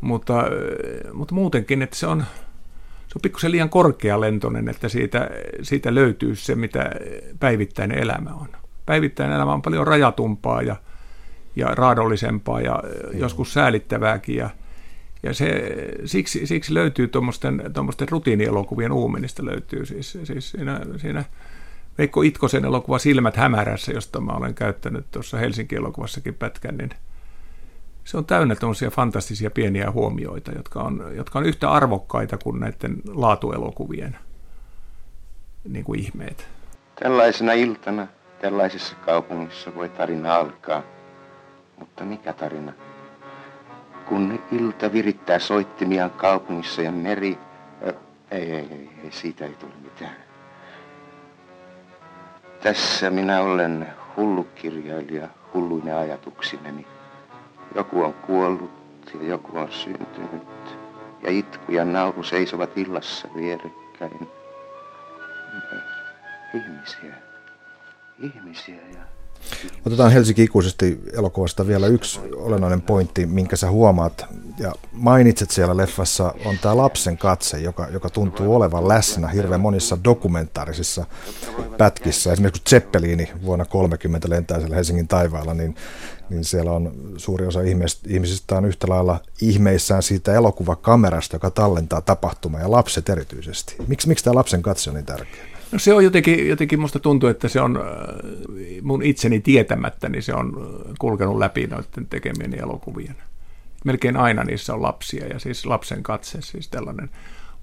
mutta, 0.00 0.44
mutta 1.12 1.34
muutenkin, 1.34 1.82
että 1.82 1.96
se 1.96 2.06
on, 2.06 2.24
se 3.08 3.12
on 3.16 3.22
pikkusen 3.22 3.52
liian 3.52 3.70
korkealentoinen, 3.70 4.68
että 4.68 4.88
siitä, 4.88 5.30
siitä 5.62 5.94
löytyy 5.94 6.36
se, 6.36 6.54
mitä 6.54 6.90
päivittäinen 7.40 7.98
elämä 7.98 8.30
on. 8.30 8.48
Päivittäinen 8.86 9.36
elämä 9.36 9.52
on 9.52 9.62
paljon 9.62 9.86
rajatumpaa 9.86 10.62
ja, 10.62 10.76
ja 11.56 11.66
raadollisempaa 11.66 12.60
ja 12.60 12.82
joskus 13.12 13.52
säälittävääkin 13.52 14.36
ja, 14.36 14.50
ja 15.22 15.34
se, 15.34 15.72
siksi, 16.04 16.46
siksi 16.46 16.74
löytyy 16.74 17.08
tuommoisten 17.08 18.08
rutiinielokuvien 18.10 18.92
uumenista 18.92 19.44
löytyy 19.44 19.86
siis, 19.86 20.18
siis 20.24 20.50
siinä, 20.50 20.80
siinä 20.96 21.24
Veikko 21.98 22.22
Itkosen 22.22 22.64
elokuva 22.64 22.98
Silmät 22.98 23.36
hämärässä, 23.36 23.92
josta 23.92 24.20
mä 24.20 24.32
olen 24.32 24.54
käyttänyt 24.54 25.06
tuossa 25.10 25.38
Helsinki-elokuvassakin 25.38 26.34
pätkän, 26.34 26.76
niin 26.76 26.90
se 28.04 28.16
on 28.16 28.24
täynnä 28.24 28.54
tuommoisia 28.54 28.90
fantastisia 28.90 29.50
pieniä 29.50 29.90
huomioita, 29.90 30.52
jotka 30.52 30.82
on, 30.82 31.12
jotka 31.14 31.38
on 31.38 31.46
yhtä 31.46 31.70
arvokkaita 31.70 32.38
kuin 32.38 32.60
näiden 32.60 32.96
laatuelokuvien 33.08 34.18
niin 35.68 35.84
kuin 35.84 36.00
ihmeet. 36.00 36.48
Tällaisena 37.02 37.52
iltana 37.52 38.06
tällaisessa 38.40 38.96
kaupungissa 38.96 39.74
voi 39.74 39.88
tarina 39.88 40.34
alkaa. 40.34 40.82
Mutta 41.78 42.04
mikä 42.04 42.32
tarina? 42.32 42.72
Kun 44.10 44.42
ilta 44.52 44.92
virittää 44.92 45.38
soittimiaan 45.38 46.10
kaupungissa 46.10 46.82
ja 46.82 46.92
meri... 46.92 47.38
Ei, 47.82 47.94
ei, 48.30 48.52
ei, 48.52 48.90
ei, 49.04 49.12
siitä 49.12 49.44
ei 49.44 49.54
tule 49.54 49.72
mitään. 49.82 50.16
Tässä 52.62 53.10
minä 53.10 53.40
olen 53.40 53.86
hullu 54.16 54.44
kirjailija 54.44 55.28
hulluine 55.54 55.92
ajatuksineni. 55.92 56.86
Joku 57.74 58.02
on 58.02 58.14
kuollut 58.14 58.70
ja 59.20 59.28
joku 59.28 59.58
on 59.58 59.72
syntynyt. 59.72 60.78
Ja 61.22 61.30
itku 61.30 61.72
ja 61.72 61.84
nauru 61.84 62.22
seisovat 62.22 62.78
illassa 62.78 63.28
vierekkäin. 63.36 64.28
Ihmisiä. 66.54 67.14
Ihmisiä 68.18 68.82
ja... 68.94 69.19
Otetaan 69.86 70.12
Helsinki 70.12 70.42
ikuisesti 70.42 71.00
elokuvasta 71.12 71.66
vielä 71.66 71.86
yksi 71.86 72.20
olennainen 72.36 72.80
pointti, 72.80 73.26
minkä 73.26 73.56
sä 73.56 73.70
huomaat 73.70 74.26
ja 74.58 74.72
mainitset 74.92 75.50
siellä 75.50 75.76
leffassa, 75.76 76.34
on 76.44 76.58
tämä 76.58 76.76
lapsen 76.76 77.18
katse, 77.18 77.58
joka, 77.58 77.86
joka 77.92 78.10
tuntuu 78.10 78.54
olevan 78.54 78.88
läsnä 78.88 79.28
hirveän 79.28 79.60
monissa 79.60 79.98
dokumentaarisissa 80.04 81.06
pätkissä. 81.78 82.32
Esimerkiksi 82.32 82.62
kun 82.62 82.70
Zeppelini 82.70 83.32
vuonna 83.44 83.64
30 83.64 84.30
lentää 84.30 84.58
siellä 84.58 84.76
Helsingin 84.76 85.08
taivaalla, 85.08 85.54
niin, 85.54 85.74
niin 86.30 86.44
siellä 86.44 86.72
on 86.72 86.92
suuri 87.16 87.46
osa 87.46 87.60
ihmisistä 88.06 88.56
on 88.56 88.64
yhtä 88.64 88.88
lailla 88.88 89.20
ihmeissään 89.40 90.02
siitä 90.02 90.34
elokuvakamerasta, 90.34 91.36
joka 91.36 91.50
tallentaa 91.50 92.00
tapahtumaa 92.00 92.60
ja 92.60 92.70
lapset 92.70 93.08
erityisesti. 93.08 93.76
Miksi, 93.86 94.08
miksi 94.08 94.24
tämä 94.24 94.34
lapsen 94.34 94.62
katse 94.62 94.90
on 94.90 94.96
niin 94.96 95.06
tärkeä? 95.06 95.59
No 95.72 95.78
se 95.78 95.94
on 95.94 96.04
jotenkin, 96.04 96.48
jotenkin 96.48 96.80
musta 96.80 96.98
tuntuu, 96.98 97.28
että 97.28 97.48
se 97.48 97.60
on 97.60 97.76
äh, 97.76 97.82
mun 98.82 99.02
itseni 99.02 99.40
tietämättä, 99.40 100.08
niin 100.08 100.22
se 100.22 100.34
on 100.34 100.46
äh, 100.46 100.94
kulkenut 100.98 101.38
läpi 101.38 101.66
noiden 101.66 102.06
tekemieni 102.10 102.58
elokuvien. 102.58 103.16
Melkein 103.84 104.16
aina 104.16 104.44
niissä 104.44 104.74
on 104.74 104.82
lapsia 104.82 105.26
ja 105.26 105.38
siis 105.38 105.66
lapsen 105.66 106.02
katse, 106.02 106.42
siis 106.42 106.68
tällainen. 106.68 107.10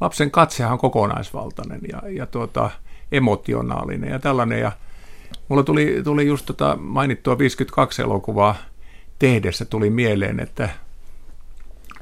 Lapsen 0.02 0.32
katsehan 0.32 0.74
on 0.74 0.80
kokonaisvaltainen 0.80 1.82
ja, 1.92 2.02
ja 2.10 2.26
tuota, 2.26 2.70
emotionaalinen 3.12 4.10
ja 4.10 4.20
tällainen. 4.20 4.60
Ja 4.60 4.72
mulla 5.48 5.64
tuli, 5.64 6.02
tuli 6.04 6.28
just 6.28 6.46
tota 6.46 6.78
mainittua 6.80 7.38
52 7.38 8.02
elokuvaa 8.02 8.56
tehdessä 9.20 9.66
tuli 9.66 9.90
mieleen, 9.90 10.40
että, 10.40 10.70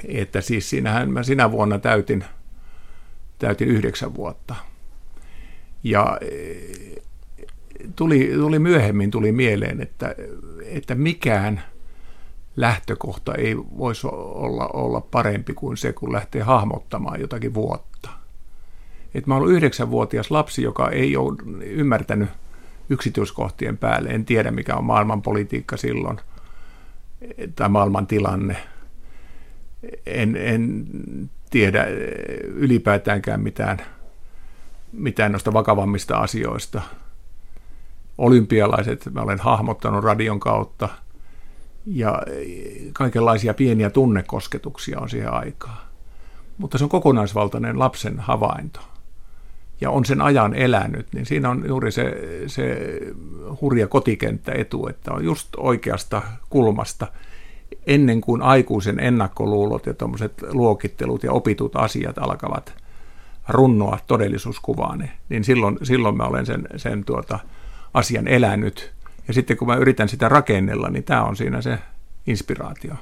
että 0.07 0.41
siis 0.41 0.69
siinähän 0.69 1.11
mä 1.11 1.23
sinä 1.23 1.51
vuonna 1.51 1.79
täytin, 1.79 2.25
täytin 3.39 3.67
yhdeksän 3.67 4.15
vuotta– 4.15 4.55
ja 5.85 6.17
eh, 6.21 7.01
tuli, 7.95 8.31
tuli 8.35 8.59
myöhemmin 8.59 9.11
tuli 9.11 9.31
mieleen, 9.31 9.81
että, 9.81 10.15
että 10.63 10.95
mikään 10.95 11.63
lähtökohta 12.55 13.35
ei 13.35 13.57
voisi 13.57 14.07
olla, 14.11 14.67
olla 14.67 15.01
parempi 15.01 15.53
kuin 15.53 15.77
se, 15.77 15.93
kun 15.93 16.13
lähtee 16.13 16.41
hahmottamaan 16.41 17.21
jotakin 17.21 17.53
vuotta. 17.53 18.09
Et 19.15 19.27
mä 19.27 19.35
olen 19.35 19.55
yhdeksänvuotias 19.55 20.31
lapsi, 20.31 20.63
joka 20.63 20.89
ei 20.89 21.17
ole 21.17 21.37
ymmärtänyt 21.61 22.29
yksityiskohtien 22.89 23.77
päälle. 23.77 24.09
En 24.09 24.25
tiedä, 24.25 24.51
mikä 24.51 24.75
on 24.75 24.83
maailman 24.83 25.21
politiikka 25.21 25.77
silloin 25.77 26.17
tai 27.55 27.69
maailman 27.69 28.07
tilanne. 28.07 28.57
En, 30.05 30.35
en 30.35 30.85
tiedä 31.49 31.85
ylipäätäänkään 32.43 33.41
mitään– 33.41 33.81
mitään 34.95 35.31
noista 35.31 35.53
vakavammista 35.53 36.17
asioista. 36.17 36.81
Olympialaiset 38.17 39.09
mä 39.13 39.21
olen 39.21 39.39
hahmottanut 39.39 40.03
radion 40.03 40.39
kautta 40.39 40.89
ja 41.85 42.21
kaikenlaisia 42.93 43.53
pieniä 43.53 43.89
tunnekosketuksia 43.89 44.99
on 44.99 45.09
siihen 45.09 45.33
aikaan. 45.33 45.77
Mutta 46.57 46.77
se 46.77 46.83
on 46.83 46.89
kokonaisvaltainen 46.89 47.79
lapsen 47.79 48.19
havainto 48.19 48.79
ja 49.81 49.91
on 49.91 50.05
sen 50.05 50.21
ajan 50.21 50.53
elänyt, 50.53 51.07
niin 51.13 51.25
siinä 51.25 51.49
on 51.49 51.63
juuri 51.67 51.91
se, 51.91 52.13
se 52.47 52.77
hurja 53.61 53.87
kotikenttä 53.87 54.51
etu, 54.51 54.87
että 54.87 55.13
on 55.13 55.25
just 55.25 55.49
oikeasta 55.57 56.21
kulmasta 56.49 57.07
ennen 57.87 58.21
kuin 58.21 58.41
aikuisen 58.41 58.99
ennakkoluulot 58.99 59.85
ja 59.85 59.93
luokittelut 60.51 61.23
ja 61.23 61.31
opitut 61.31 61.75
asiat 61.75 62.17
alkavat– 62.17 62.73
runnoa 63.49 63.99
todellisuuskuvaan, 64.07 65.09
niin 65.29 65.43
silloin, 65.43 65.77
silloin 65.83 66.17
mä 66.17 66.23
olen 66.23 66.45
sen, 66.45 66.67
sen 66.75 67.05
tuota, 67.05 67.39
asian 67.93 68.27
elänyt 68.27 68.95
Ja 69.27 69.33
sitten 69.33 69.57
kun 69.57 69.67
mä 69.67 69.75
yritän 69.75 70.09
sitä 70.09 70.29
rakennella, 70.29 70.89
niin 70.89 71.03
tämä 71.03 71.23
on 71.23 71.35
siinä 71.35 71.61
se 71.61 71.79
inspiraatio. 72.27 72.93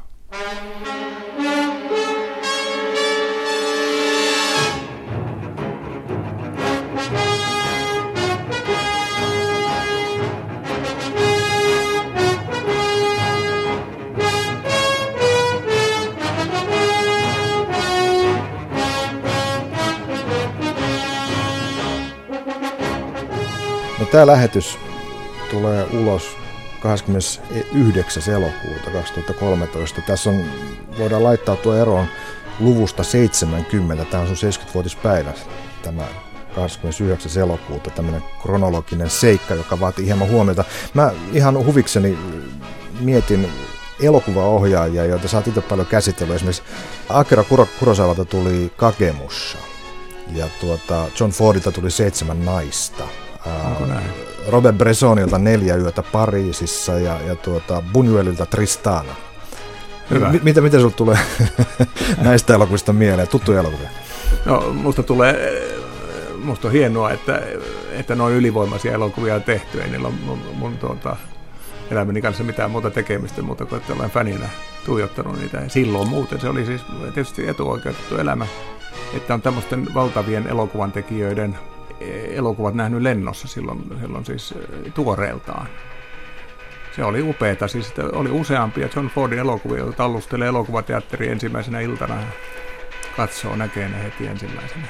Tämä 24.13 24.27
lähetys 24.27 24.77
tulee 25.51 25.87
ulos 25.93 26.37
29. 26.79 28.23
elokuuta 28.33 28.91
2013. 28.93 30.01
Tässä 30.01 30.29
on, 30.29 30.45
voidaan 30.99 31.23
laittaa 31.23 31.55
tuo 31.55 31.75
eroon 31.75 32.07
luvusta 32.59 33.03
70. 33.03 34.05
Tämä 34.05 34.23
on 34.23 34.35
sun 34.35 34.51
70-vuotispäivä, 34.51 35.33
tämä 35.83 36.03
29. 36.55 37.41
elokuuta, 37.41 37.89
tämmöinen 37.89 38.23
kronologinen 38.41 39.09
seikka, 39.09 39.53
joka 39.53 39.79
vaatii 39.79 40.05
hieman 40.05 40.29
huomiota. 40.29 40.63
Mä 40.93 41.11
ihan 41.33 41.65
huvikseni 41.65 42.17
mietin 42.99 43.51
elokuvaohjaajia, 44.01 45.05
joita 45.05 45.27
sä 45.27 45.37
oot 45.37 45.47
itse 45.47 45.61
paljon 45.61 45.87
käsitellyt. 45.87 46.35
Esimerkiksi 46.35 46.63
Akira 47.09 47.43
Kurosavalta 47.79 48.25
tuli 48.25 48.71
Kagemusha 48.77 49.59
ja 50.33 50.47
tuota, 50.61 51.07
John 51.19 51.31
Fordilta 51.31 51.71
tuli 51.71 51.91
Seitsemän 51.91 52.45
naista. 52.45 53.03
Onko 53.45 53.85
näin? 53.85 54.09
Robert 54.47 54.77
Bressonilta 54.77 55.37
Neljä 55.37 55.75
yötä 55.75 56.03
Pariisissa 56.03 56.99
ja, 56.99 57.19
ja 57.27 57.35
tuota 57.35 57.83
Buñuelilta 57.93 58.45
Tristana. 58.49 59.15
Hyvä. 60.09 60.29
M- 60.29 60.39
mitä, 60.43 60.61
mitä 60.61 60.79
sulla 60.79 60.93
tulee 60.95 61.17
näistä 62.21 62.53
elokuvista 62.55 62.93
mieleen? 62.93 63.27
Tuttuja 63.27 63.59
elokuvia? 63.59 63.89
No, 64.45 64.73
musta 64.73 65.03
tulee, 65.03 65.61
musta 66.43 66.67
on 66.67 66.71
hienoa, 66.71 67.11
että, 67.11 67.41
että 67.91 68.15
noin 68.15 68.35
ylivoimaisia 68.35 68.93
elokuvia 68.93 69.35
on 69.35 69.43
tehty. 69.43 69.81
Ei 69.81 69.89
niillä 69.89 70.07
ole 70.07 70.15
mun, 70.25 70.39
mun 70.53 70.77
tuota, 70.77 71.15
elämäni 71.91 72.21
kanssa 72.21 72.43
mitään 72.43 72.71
muuta 72.71 72.89
tekemistä, 72.91 73.41
mutta 73.41 73.65
kun 73.65 73.81
olen 73.97 74.11
fäninä 74.11 74.49
tuijottanut 74.85 75.39
niitä. 75.39 75.57
Ja 75.57 75.69
silloin 75.69 76.09
muuten 76.09 76.39
se 76.39 76.49
oli 76.49 76.65
siis 76.65 76.81
tietysti 77.01 77.47
etuoikeutettu 77.47 78.17
elämä, 78.17 78.47
että 79.13 79.33
on 79.33 79.41
tämmöisten 79.41 79.93
valtavien 79.93 80.47
elokuvan 80.47 80.91
tekijöiden 80.91 81.57
elokuvat 82.35 82.75
nähnyt 82.75 83.01
lennossa 83.01 83.47
silloin, 83.47 83.83
silloin 84.01 84.25
siis 84.25 84.51
eh, 84.51 84.93
tuoreeltaan. 84.93 85.67
Se 86.95 87.03
oli 87.03 87.21
upeeta, 87.21 87.67
siis 87.67 87.93
oli 88.11 88.31
useampia 88.31 88.89
John 88.95 89.07
Fordin 89.07 89.39
elokuvia, 89.39 89.79
joita 89.79 89.97
tallustelee 89.97 90.47
elokuvateatteri 90.47 91.29
ensimmäisenä 91.29 91.79
iltana 91.79 92.15
ja 92.15 92.27
katsoo, 93.17 93.55
näkee 93.55 93.89
ne 93.89 94.03
heti 94.03 94.27
ensimmäisenä. 94.27 94.87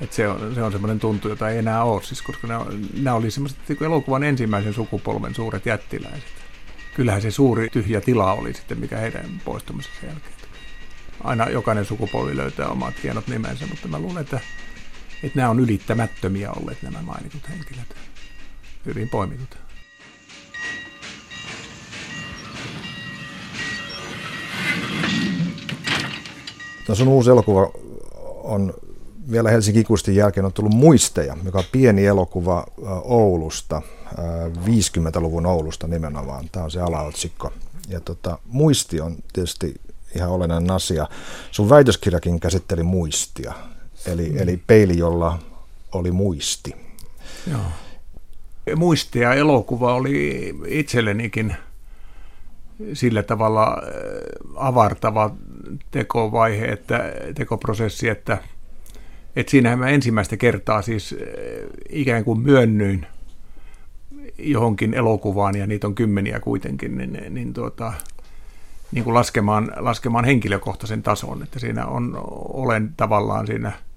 Et 0.00 0.12
se 0.12 0.28
on, 0.28 0.54
se 0.54 0.62
on 0.62 0.72
semmoinen 0.72 1.00
tuntu, 1.00 1.28
jota 1.28 1.48
ei 1.48 1.58
enää 1.58 1.84
ole, 1.84 2.02
siis, 2.02 2.22
koska 2.22 2.46
nämä, 2.46 3.14
oli 3.14 3.30
semmoiset 3.30 3.58
niin 3.68 3.84
elokuvan 3.84 4.22
ensimmäisen 4.22 4.74
sukupolven 4.74 5.34
suuret 5.34 5.66
jättiläiset. 5.66 6.32
Kyllähän 6.94 7.22
se 7.22 7.30
suuri 7.30 7.68
tyhjä 7.68 8.00
tila 8.00 8.32
oli 8.32 8.54
sitten, 8.54 8.78
mikä 8.80 8.96
heidän 8.96 9.40
poistumisensa 9.44 10.06
jälkeen. 10.06 10.34
Aina 11.24 11.48
jokainen 11.48 11.84
sukupolvi 11.84 12.36
löytää 12.36 12.68
omat 12.68 12.94
hienot 13.02 13.26
nimensä, 13.28 13.66
mutta 13.66 13.88
mä 13.88 13.98
luulen, 13.98 14.20
että 14.20 14.40
että 15.22 15.36
nämä 15.38 15.50
on 15.50 15.60
ylittämättömiä 15.60 16.50
olleet 16.52 16.82
nämä 16.82 17.02
mainitut 17.02 17.48
henkilöt. 17.48 17.94
Hyvin 18.86 19.08
poimitut. 19.08 19.58
No 26.88 26.94
sun 26.94 27.08
uusi 27.08 27.30
elokuva 27.30 27.70
on 28.42 28.74
vielä 29.30 29.50
Helsingin 29.50 29.80
ikuisten 29.80 30.14
jälkeen 30.14 30.46
on 30.46 30.52
tullut 30.52 30.74
Muisteja, 30.74 31.36
joka 31.44 31.58
on 31.58 31.64
pieni 31.72 32.06
elokuva 32.06 32.66
Oulusta, 33.04 33.82
50-luvun 34.64 35.46
Oulusta 35.46 35.86
nimenomaan. 35.86 36.48
Tämä 36.52 36.64
on 36.64 36.70
se 36.70 36.80
alaotsikko. 36.80 37.52
Ja 37.88 38.00
tota, 38.00 38.38
muisti 38.46 39.00
on 39.00 39.16
tietysti 39.32 39.74
ihan 40.14 40.30
olennainen 40.30 40.70
asia. 40.70 41.06
Sun 41.50 41.68
väitöskirjakin 41.68 42.40
käsitteli 42.40 42.82
muistia. 42.82 43.54
Eli, 44.12 44.30
mm. 44.30 44.38
eli 44.38 44.60
peili, 44.66 44.98
jolla 44.98 45.38
oli 45.92 46.10
muisti. 46.10 46.76
Joo. 47.50 47.60
Muisti 48.76 49.18
ja 49.18 49.34
elokuva 49.34 49.94
oli 49.94 50.54
itsellenikin 50.66 51.56
sillä 52.92 53.22
tavalla 53.22 53.66
äh, 53.66 53.86
avartava 54.56 55.30
tekovaihe, 55.90 56.64
että, 56.64 57.12
tekoprosessi, 57.34 58.08
että, 58.08 58.38
että 59.36 59.50
siinähän 59.50 59.78
mä 59.78 59.88
ensimmäistä 59.88 60.36
kertaa 60.36 60.82
siis 60.82 61.12
äh, 61.12 61.18
ikään 61.88 62.24
kuin 62.24 62.40
myönnyin 62.40 63.06
johonkin 64.38 64.94
elokuvaan, 64.94 65.56
ja 65.56 65.66
niitä 65.66 65.86
on 65.86 65.94
kymmeniä 65.94 66.40
kuitenkin, 66.40 66.98
niin, 66.98 67.20
niin, 67.30 67.52
tuota, 67.52 67.92
niin 68.92 69.04
kuin 69.04 69.14
laskemaan, 69.14 69.72
laskemaan 69.76 70.24
henkilökohtaisen 70.24 71.02
tason, 71.02 71.42
että 71.42 71.58
siinä 71.58 71.86
on, 71.86 72.20
olen 72.52 72.94
tavallaan 72.96 73.46
siinä– 73.46 73.72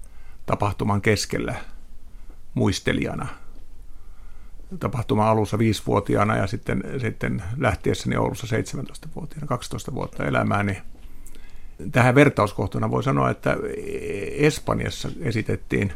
tapahtuman 0.46 1.02
keskellä 1.02 1.54
muistelijana. 2.54 3.28
Tapahtuman 4.80 5.28
alussa 5.28 5.58
viisivuotiaana 5.58 6.36
ja 6.36 6.46
sitten, 6.46 6.82
sitten 7.00 7.42
lähtiessäni 7.56 8.16
Oulussa 8.16 8.46
17-vuotiaana, 8.56 9.46
12 9.46 9.94
vuotta 9.94 10.24
elämää, 10.24 10.62
niin 10.62 10.76
tähän 11.92 12.14
vertauskohtana 12.14 12.90
voi 12.90 13.02
sanoa, 13.02 13.30
että 13.30 13.56
Espanjassa 14.32 15.08
esitettiin 15.20 15.92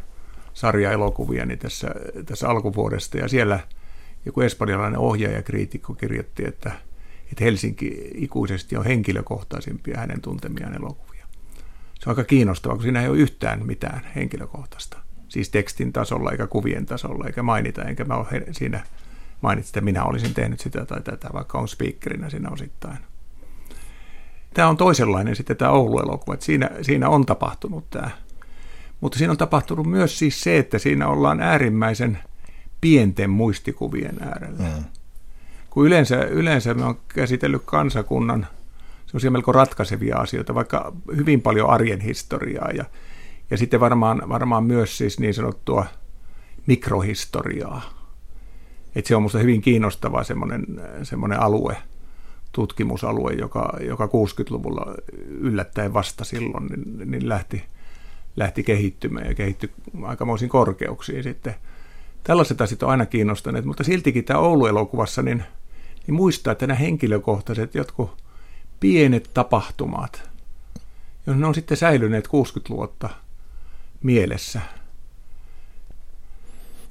sarja-elokuvia 0.53 1.45
niin 1.45 1.59
tässä, 1.59 1.87
tässä 2.25 2.49
alkuvuodesta 2.49 3.17
ja 3.17 3.27
siellä 3.27 3.59
joku 4.25 4.41
espanjalainen 4.41 4.99
ohjaaja 4.99 5.43
kriitikko 5.43 5.93
kirjoitti, 5.93 6.47
että, 6.47 6.71
että 7.31 7.43
Helsinki 7.43 8.11
ikuisesti 8.15 8.77
on 8.77 8.85
henkilökohtaisimpia 8.85 9.97
hänen 9.97 10.21
tuntemiaan 10.21 10.75
elokuvia 10.75 11.06
se 11.99 12.09
on 12.09 12.11
aika 12.11 12.23
kiinnostavaa, 12.23 12.75
kun 12.75 12.83
siinä 12.83 13.01
ei 13.01 13.09
ole 13.09 13.17
yhtään 13.17 13.65
mitään 13.65 14.01
henkilökohtaista. 14.15 14.97
Siis 15.27 15.49
tekstin 15.49 15.93
tasolla 15.93 16.31
eikä 16.31 16.47
kuvien 16.47 16.85
tasolla 16.85 17.27
eikä 17.27 17.43
mainita, 17.43 17.83
enkä 17.83 18.05
mä 18.05 18.15
ole 18.15 18.43
siinä 18.51 18.83
mainitsin, 19.41 19.69
että 19.69 19.81
minä 19.81 20.03
olisin 20.03 20.33
tehnyt 20.33 20.59
sitä 20.59 20.85
tai 20.85 21.01
tätä, 21.01 21.29
vaikka 21.33 21.59
on 21.59 21.67
speakerinä 21.67 22.29
siinä 22.29 22.49
osittain. 22.49 22.97
Tämä 24.53 24.67
on 24.67 24.77
toisenlainen 24.77 25.35
sitten 25.35 25.57
tämä 25.57 25.71
Oulu-elokuva, 25.71 26.33
että 26.33 26.45
siinä, 26.45 26.69
siinä 26.81 27.09
on 27.09 27.25
tapahtunut 27.25 27.89
tämä. 27.89 28.09
Mutta 29.01 29.17
siinä 29.17 29.31
on 29.31 29.37
tapahtunut 29.37 29.85
myös 29.85 30.19
siis 30.19 30.41
se, 30.41 30.57
että 30.57 30.79
siinä 30.79 31.07
ollaan 31.07 31.41
äärimmäisen 31.41 32.19
pienten 32.81 33.29
muistikuvien 33.29 34.23
äärellä. 34.23 34.63
Mm. 34.63 34.83
Kun 35.69 35.85
yleensä, 35.85 36.15
yleensä 36.23 36.73
me 36.73 36.85
on 36.85 36.99
käsitellyt 37.07 37.61
kansakunnan 37.65 38.47
semmoisia 39.07 39.31
melko 39.31 39.51
ratkaisevia 39.51 40.17
asioita, 40.17 40.55
vaikka 40.55 40.93
hyvin 41.15 41.41
paljon 41.41 41.69
arjen 41.69 42.01
historiaa 42.01 42.71
ja, 42.71 42.85
ja 43.49 43.57
sitten 43.57 43.79
varmaan, 43.79 44.29
varmaan 44.29 44.63
myös 44.63 44.97
siis 44.97 45.19
niin 45.19 45.33
sanottua 45.33 45.85
mikrohistoriaa. 46.65 47.81
Et 48.95 49.05
se 49.05 49.15
on 49.15 49.21
minusta 49.21 49.37
hyvin 49.37 49.61
kiinnostava 49.61 50.23
semmoinen, 50.23 50.65
semmoinen 51.03 51.39
alue, 51.39 51.77
tutkimusalue, 52.51 53.33
joka, 53.33 53.77
joka 53.81 54.05
60-luvulla 54.05 54.95
yllättäen 55.27 55.93
vasta 55.93 56.25
silloin 56.25 56.65
niin, 56.65 57.11
niin 57.11 57.29
lähti, 57.29 57.63
lähti 58.35 58.63
kehittymään 58.63 59.27
ja 59.27 59.35
kehittyi 59.35 59.69
aikamoisiin 60.03 60.49
korkeuksiin 60.49 61.23
sitten. 61.23 61.55
Tällaiset 62.23 62.61
asiat 62.61 62.83
on 62.83 62.89
aina 62.89 63.05
kiinnostaneet, 63.05 63.65
mutta 63.65 63.83
siltikin 63.83 64.23
tämä 64.23 64.39
Oulu-elokuvassa, 64.39 65.21
niin, 65.21 65.43
niin 66.07 66.15
muistaa, 66.15 66.51
että 66.51 66.67
nämä 66.67 66.77
henkilökohtaiset 66.77 67.75
jotkut 67.75 68.26
pienet 68.79 69.29
tapahtumat, 69.33 70.29
jos 71.27 71.37
ne 71.37 71.47
on 71.47 71.55
sitten 71.55 71.77
säilyneet 71.77 72.27
60 72.27 72.73
vuotta 72.73 73.09
mielessä. 74.03 74.61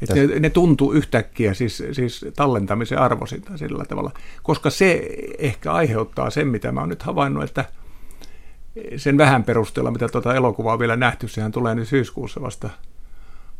Että 0.03 0.15
ne, 0.15 0.41
ne 0.41 0.51
tuntuu 0.51 0.93
yhtäkkiä 0.93 1.55
siis, 1.55 1.83
siis 1.93 2.25
tallentamisen 2.37 2.99
arvoisinta 2.99 3.57
sillä 3.57 3.85
tavalla, 3.85 4.11
koska 4.43 4.71
se 4.71 5.09
ehkä 5.39 5.73
aiheuttaa 5.73 6.31
sen, 6.31 6.49
mitä 6.49 6.73
mä 6.73 6.81
oon 6.81 6.89
nyt 6.89 7.03
havainnut, 7.03 7.45
että 7.45 7.65
sen 8.97 9.19
vähän 9.19 9.45
perusteella, 9.45 9.91
mitä 9.91 10.09
tuota 10.09 10.35
elokuvaa 10.35 10.73
on 10.73 10.79
vielä 10.79 10.97
nähty, 10.97 11.29
sehän 11.29 11.53
tulee 11.53 11.75
nyt 11.75 11.89
syyskuussa 11.89 12.43
vasta, 12.43 12.71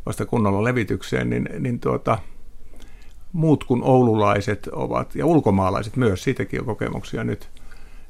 vasta 0.05 0.25
kunnolla 0.25 0.63
levitykseen, 0.63 1.29
niin, 1.29 1.49
niin 1.59 1.79
tuota, 1.79 2.17
muut 3.33 3.63
kuin 3.63 3.83
oululaiset 3.83 4.67
ovat, 4.67 5.15
ja 5.15 5.25
ulkomaalaiset 5.25 5.95
myös, 5.95 6.23
siitäkin 6.23 6.59
on 6.59 6.65
kokemuksia 6.65 7.23
nyt, 7.23 7.49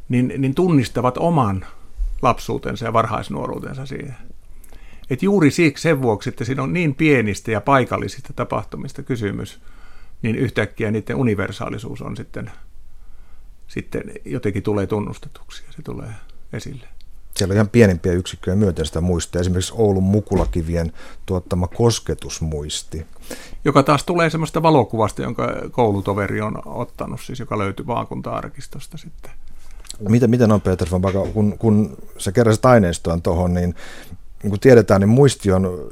niin, 0.10 0.34
niin 0.38 0.56
tunnistavat 0.56 1.18
oman 1.18 1.66
lapsuutensa 2.22 2.86
ja 2.86 2.94
varhaisnuoruutensa 2.94 3.86
siihen. 3.86 4.16
Et 5.10 5.24
juuri 5.24 5.52
siksi 5.52 5.82
sen 5.82 6.02
vuoksi, 6.02 6.30
että 6.30 6.46
siinä 6.46 6.64
on 6.64 6.74
niin 6.74 6.96
pienistä 6.96 7.52
ja 7.52 7.62
paikallisista 7.62 8.34
tapahtumista 8.34 9.04
kysymys, 9.04 9.60
niin 10.22 10.36
yhtäkkiä 10.36 10.92
niiden 10.92 11.16
universaalisuus 11.16 12.02
on 12.02 12.18
sitten, 12.18 12.52
sitten 13.68 14.04
jotenkin 14.26 14.64
tulee 14.64 14.88
tunnustetuksi 14.88 15.64
ja 15.68 15.74
se 15.74 15.82
tulee 15.82 16.10
esille. 16.54 16.88
Siellä 17.36 17.52
on 17.52 17.56
ihan 17.56 17.70
pienempiä 17.70 18.14
yksikköjä 18.14 18.56
myönteistä 18.56 19.02
muistia, 19.02 19.42
esimerkiksi 19.42 19.74
Oulun 19.76 20.04
mukulakivien 20.04 20.94
tuottama 21.26 21.68
kosketusmuisti. 21.68 23.06
Joka 23.66 23.84
taas 23.84 24.04
tulee 24.04 24.30
semmoista 24.30 24.64
valokuvasta, 24.64 25.22
jonka 25.22 25.54
koulutoveri 25.72 26.42
on 26.42 26.62
ottanut, 26.66 27.22
siis 27.22 27.40
joka 27.40 27.58
löytyy 27.58 27.88
vaakunta-arkistosta 27.88 28.98
sitten. 28.98 29.32
Miten, 30.00 30.30
miten 30.30 30.52
on 30.52 30.62
Peter 30.62 30.88
van 30.92 31.02
Baka, 31.02 31.26
kun, 31.34 31.58
kun 31.58 31.98
sä 32.18 32.32
keräsit 32.32 32.66
aineistoa 32.66 33.20
tuohon, 33.24 33.54
niin, 33.54 33.76
niin 34.44 34.50
kuin 34.50 34.60
tiedetään, 34.60 35.02
niin 35.02 35.10
muisti 35.10 35.52
on 35.52 35.92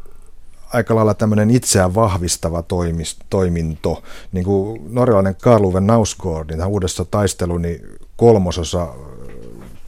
aika 0.74 0.96
lailla 0.96 1.13
tämmöinen 1.13 1.50
itseään 1.50 1.96
vahvistava 1.96 2.62
toimis, 2.62 3.18
toiminto. 3.30 4.04
Niin 4.32 4.46
kuin 4.46 4.82
norjalainen 4.94 5.36
Karl 5.41 5.63
Uwe 5.63 5.80
Nausgård, 5.80 6.56
niin 6.56 6.65
uudessa 6.65 7.06
taistelu, 7.06 7.58
niin 7.58 7.82
kolmososa 8.15 8.88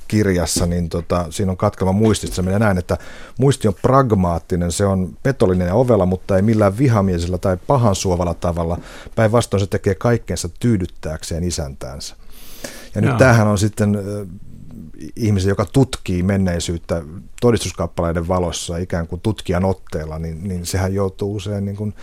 kirjassa, 0.08 0.66
niin 0.66 0.90
tota, 0.90 1.26
siinä 1.30 1.52
on 1.52 1.58
katkelma 1.58 1.92
muistista. 1.92 2.42
Minä 2.42 2.60
näen, 2.60 2.78
että 2.78 2.98
muisti 3.40 3.68
on 3.68 3.74
pragmaattinen, 3.82 4.72
se 4.72 4.86
on 4.86 5.18
petollinen 5.24 5.68
ja 5.68 5.74
ovella, 5.74 6.06
mutta 6.06 6.36
ei 6.36 6.42
millään 6.42 6.78
vihamiesellä 6.78 7.38
tai 7.38 7.58
pahan 7.68 7.96
suovalla 7.96 8.34
tavalla. 8.34 8.78
Päinvastoin 9.16 9.62
se 9.62 9.68
tekee 9.68 9.96
kaikkeensa 9.96 10.50
tyydyttääkseen 10.60 11.44
isäntäänsä. 11.44 12.16
Ja 12.98 13.02
nyt 13.02 13.18
tämähän 13.18 13.48
on 13.48 13.58
sitten 13.58 13.98
ihmisen, 15.16 15.50
joka 15.50 15.66
tutkii 15.66 16.24
menneisyyttä 16.24 17.02
todistuskappaleiden 17.42 18.28
valossa 18.28 18.78
ikään 18.78 19.08
kuin 19.08 19.22
tutkijan 19.22 19.66
otteella, 19.66 20.20
niin, 20.20 20.48
niin 20.48 20.66
sehän 20.66 20.94
joutuu 20.94 21.36
usein 21.36 21.66
niin 21.66 21.78
kuin 21.78 21.94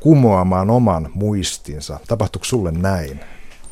kumoamaan 0.00 0.70
oman 0.70 1.10
muistinsa. 1.14 2.00
Tapahtuuko 2.08 2.44
sulle 2.44 2.72
näin? 2.72 3.20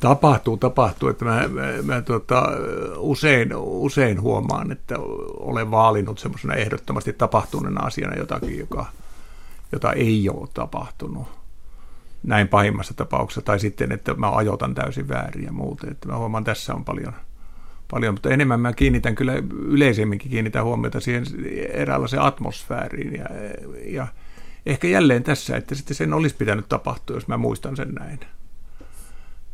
Tapahtuu, 0.00 0.56
tapahtuu. 0.56 1.08
Että 1.08 1.24
mä, 1.24 1.48
mä, 1.48 1.62
mä 1.82 2.02
tota, 2.02 2.48
usein, 2.96 3.56
usein 3.56 4.20
huomaan, 4.20 4.72
että 4.72 4.94
olen 5.38 5.70
vaalinut 5.70 6.18
semmoisena 6.18 6.54
ehdottomasti 6.54 7.12
tapahtuneena 7.12 7.86
asiana 7.86 8.16
jotakin, 8.16 8.58
joka, 8.58 8.86
jota 9.72 9.92
ei 9.92 10.28
ole 10.28 10.48
tapahtunut 10.54 11.43
näin 12.24 12.48
pahimmassa 12.48 12.94
tapauksessa, 12.94 13.42
tai 13.42 13.60
sitten, 13.60 13.92
että 13.92 14.14
mä 14.14 14.30
ajoitan 14.30 14.74
täysin 14.74 15.08
väärin 15.08 15.44
ja 15.44 15.52
muuten. 15.52 15.90
Että 15.90 16.08
mä 16.08 16.16
huomaan, 16.16 16.44
tässä 16.44 16.74
on 16.74 16.84
paljon, 16.84 17.12
paljon, 17.90 18.14
mutta 18.14 18.30
enemmän 18.30 18.60
mä 18.60 18.72
kiinnitän 18.72 19.14
kyllä 19.14 19.32
yleisemminkin 19.66 20.30
kiinnitän 20.30 20.64
huomiota 20.64 21.00
siihen 21.00 21.24
eräänlaiseen 21.72 22.22
atmosfääriin 22.22 23.14
ja, 23.14 23.26
ja 23.86 24.06
ehkä 24.66 24.88
jälleen 24.88 25.22
tässä, 25.22 25.56
että 25.56 25.74
sitten 25.74 25.96
sen 25.96 26.12
olisi 26.12 26.36
pitänyt 26.36 26.68
tapahtua, 26.68 27.16
jos 27.16 27.28
mä 27.28 27.36
muistan 27.36 27.76
sen 27.76 27.88
näin. 27.88 28.20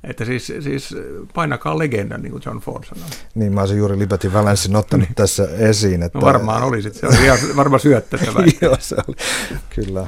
Että 0.05 0.25
siis, 0.25 0.53
siis 0.61 0.97
painakaa 1.35 1.79
legenda, 1.79 2.19
niin 2.19 2.33
kuin 2.33 2.43
John 2.47 2.59
Ford 2.59 2.85
sanoi. 2.85 3.09
Niin, 3.35 3.53
mä 3.53 3.61
olisin 3.61 3.79
juuri 3.79 3.99
Liberty 3.99 4.33
Valencein 4.33 4.77
ottanut 4.77 5.09
niin. 5.09 5.15
tässä 5.15 5.49
esiin. 5.59 6.03
Että... 6.03 6.19
No 6.19 6.25
varmaan 6.25 6.63
olisit, 6.63 6.95
se 6.95 7.07
oli 7.07 7.25
ihan 7.25 7.39
varmaan 7.57 7.81
syöttä 7.81 8.17
se 8.17 8.27
Joo, 8.67 8.77
se 8.79 8.97
oli, 9.09 9.17
kyllä. 9.75 10.07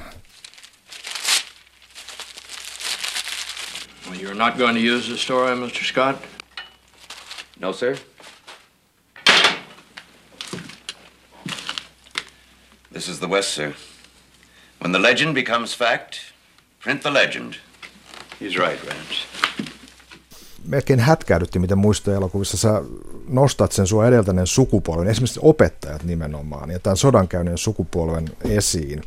Well, 4.13 4.21
you're 4.21 4.35
not 4.35 4.59
going 4.59 4.75
to 4.75 4.81
use 4.81 5.09
the 5.09 5.17
story, 5.17 5.57
Mr. 5.57 5.83
Scott? 5.85 6.23
No, 7.59 7.73
sir. 7.73 7.97
This 12.91 13.09
is 13.09 13.21
the 13.21 13.29
West, 13.29 13.55
sir. 13.55 13.75
When 14.81 14.93
the 14.93 14.99
legend 14.99 15.35
becomes 15.35 15.73
fact, 15.73 16.35
print 16.79 17.03
the 17.03 17.11
legend. 17.11 17.57
He's 18.39 18.59
right, 18.59 18.79
Rance 18.87 19.27
melkein 20.65 21.01
hätkäydytti, 21.01 21.59
miten 21.59 21.79
muistoelokuvissa 21.79 22.57
sä 22.57 22.83
nostat 23.29 23.73
sen 23.73 23.87
sua 23.87 24.07
edeltäneen 24.07 24.47
sukupolven, 24.47 25.09
esimerkiksi 25.09 25.41
opettajat 25.43 26.03
nimenomaan, 26.03 26.71
ja 26.71 26.79
tämän 26.79 26.97
sodankäynnin 26.97 27.59
sukupolven 27.59 28.31
esiin. 28.45 29.03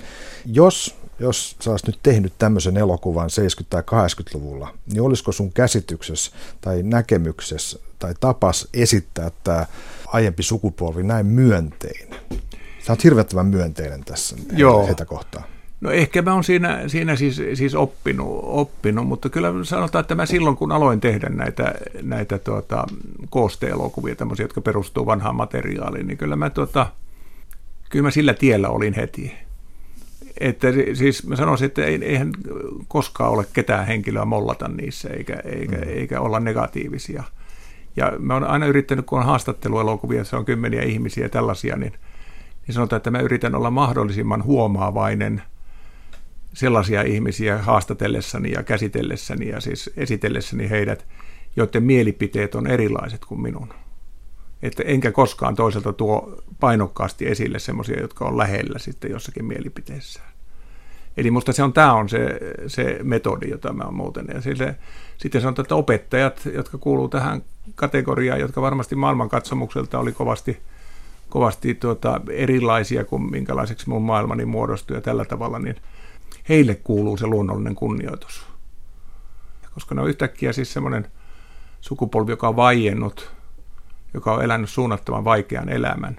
Jos, 0.45 0.95
jos 1.19 1.55
sä 1.61 1.71
olisit 1.71 1.87
nyt 1.87 1.99
tehnyt 2.03 2.33
tämmöisen 2.37 2.77
elokuvan 2.77 3.29
70- 3.61 3.65
tai 3.69 3.81
80-luvulla, 3.81 4.73
niin 4.91 5.01
olisiko 5.01 5.31
sun 5.31 5.53
käsityksessä 5.53 6.31
tai 6.61 6.83
näkemyksessä 6.83 7.79
tai 7.99 8.13
tapas 8.19 8.67
esittää 8.73 9.31
tämä 9.43 9.65
aiempi 10.07 10.43
sukupolvi 10.43 11.03
näin 11.03 11.25
myönteinen? 11.25 12.19
Sä 12.79 12.93
oot 12.93 13.03
hirvettävän 13.03 13.45
myönteinen 13.45 14.03
tässä 14.05 14.35
Joo. 14.51 14.85
heitä 14.85 15.05
kohtaan. 15.05 15.43
No 15.81 15.91
ehkä 15.91 16.21
mä 16.21 16.33
oon 16.33 16.43
siinä, 16.43 16.83
siinä 16.87 17.15
siis, 17.15 17.41
siis 17.53 17.75
oppinut, 17.75 18.39
oppinut, 18.43 19.07
mutta 19.07 19.29
kyllä 19.29 19.53
sanotaan, 19.63 20.01
että 20.01 20.15
mä 20.15 20.25
silloin 20.25 20.55
kun 20.55 20.71
aloin 20.71 21.01
tehdä 21.01 21.29
näitä, 21.29 21.73
näitä 22.01 22.37
tuota, 22.37 22.85
koosteelokuvia, 23.29 24.15
tämmöisiä, 24.15 24.43
jotka 24.43 24.61
perustuu 24.61 25.05
vanhaan 25.05 25.35
materiaaliin, 25.35 26.07
niin 26.07 26.17
kyllä 26.17 26.35
mä, 26.35 26.49
tuota, 26.49 26.87
kyllä 27.89 28.03
mä 28.03 28.11
sillä 28.11 28.33
tiellä 28.33 28.69
olin 28.69 28.93
heti. 28.93 29.44
Että 30.39 30.67
siis 30.93 31.27
mä 31.27 31.35
sanoisin, 31.35 31.65
että 31.65 31.85
eihän 31.85 32.31
koskaan 32.87 33.31
ole 33.31 33.45
ketään 33.53 33.87
henkilöä 33.87 34.25
mollata 34.25 34.67
niissä, 34.67 35.09
eikä, 35.09 35.35
eikä, 35.45 35.77
mm. 35.77 35.83
eikä 35.87 36.21
olla 36.21 36.39
negatiivisia. 36.39 37.23
Ja 37.95 38.13
mä 38.19 38.33
oon 38.33 38.43
aina 38.43 38.65
yrittänyt, 38.65 39.05
kun 39.05 39.19
on 39.19 39.25
haastatteluelokuvia, 39.25 40.23
se 40.23 40.35
on 40.35 40.45
kymmeniä 40.45 40.81
ihmisiä 40.81 41.29
tällaisia, 41.29 41.75
niin, 41.75 41.93
niin 42.67 42.75
sanotaan, 42.75 42.97
että 42.97 43.11
mä 43.11 43.19
yritän 43.19 43.55
olla 43.55 43.71
mahdollisimman 43.71 44.43
huomaavainen– 44.43 45.41
sellaisia 46.55 47.01
ihmisiä 47.01 47.57
haastatellessani 47.57 48.51
ja 48.51 48.63
käsitellessäni 48.63 49.49
ja 49.49 49.61
siis 49.61 49.89
esitellessäni 49.97 50.69
heidät, 50.69 51.05
joiden 51.55 51.83
mielipiteet 51.83 52.55
on 52.55 52.67
erilaiset 52.67 53.25
kuin 53.25 53.41
minun. 53.41 53.73
Että 54.67 54.83
enkä 54.83 55.11
koskaan 55.11 55.55
toiselta 55.55 55.93
tuo 55.93 56.41
painokkaasti 56.59 57.27
esille 57.27 57.59
semmoisia, 57.59 58.01
jotka 58.01 58.25
on 58.25 58.37
lähellä 58.37 58.79
sitten 58.79 59.11
jossakin 59.11 59.45
mielipiteessään. 59.45 60.31
Eli 61.17 61.31
musta 61.31 61.53
se 61.53 61.63
on, 61.63 61.73
tämä 61.73 61.93
on 61.93 62.09
se, 62.09 62.39
se 62.67 62.99
metodi, 63.03 63.49
jota 63.49 63.73
mä 63.73 63.83
oon 63.83 63.95
muuten. 63.95 64.25
Ja 64.33 64.41
sille, 64.41 64.75
sitten 65.17 65.41
sanotaan, 65.41 65.63
että 65.63 65.75
opettajat, 65.75 66.41
jotka 66.53 66.77
kuuluu 66.77 67.07
tähän 67.07 67.41
kategoriaan, 67.75 68.39
jotka 68.39 68.61
varmasti 68.61 68.95
maailmankatsomukselta 68.95 69.99
oli 69.99 70.11
kovasti, 70.11 70.57
kovasti 71.29 71.75
tuota, 71.75 72.21
erilaisia 72.29 73.05
kuin 73.05 73.31
minkälaiseksi 73.31 73.89
mun 73.89 74.01
maailmani 74.01 74.45
muodostui 74.45 74.97
ja 74.97 75.01
tällä 75.01 75.25
tavalla, 75.25 75.59
niin– 75.59 75.75
heille 76.49 76.75
kuuluu 76.75 77.17
se 77.17 77.27
luonnollinen 77.27 77.75
kunnioitus. 77.75 78.45
Koska 79.73 79.95
ne 79.95 80.01
on 80.01 80.09
yhtäkkiä 80.09 80.53
siis 80.53 80.73
semmoinen 80.73 81.07
sukupolvi, 81.81 82.31
joka 82.31 82.47
on 82.47 82.55
vaiennut, 82.55 83.31
joka 84.15 84.33
on 84.33 84.43
elänyt 84.43 84.69
suunnattoman 84.69 85.23
vaikean 85.23 85.69
elämän, 85.69 86.17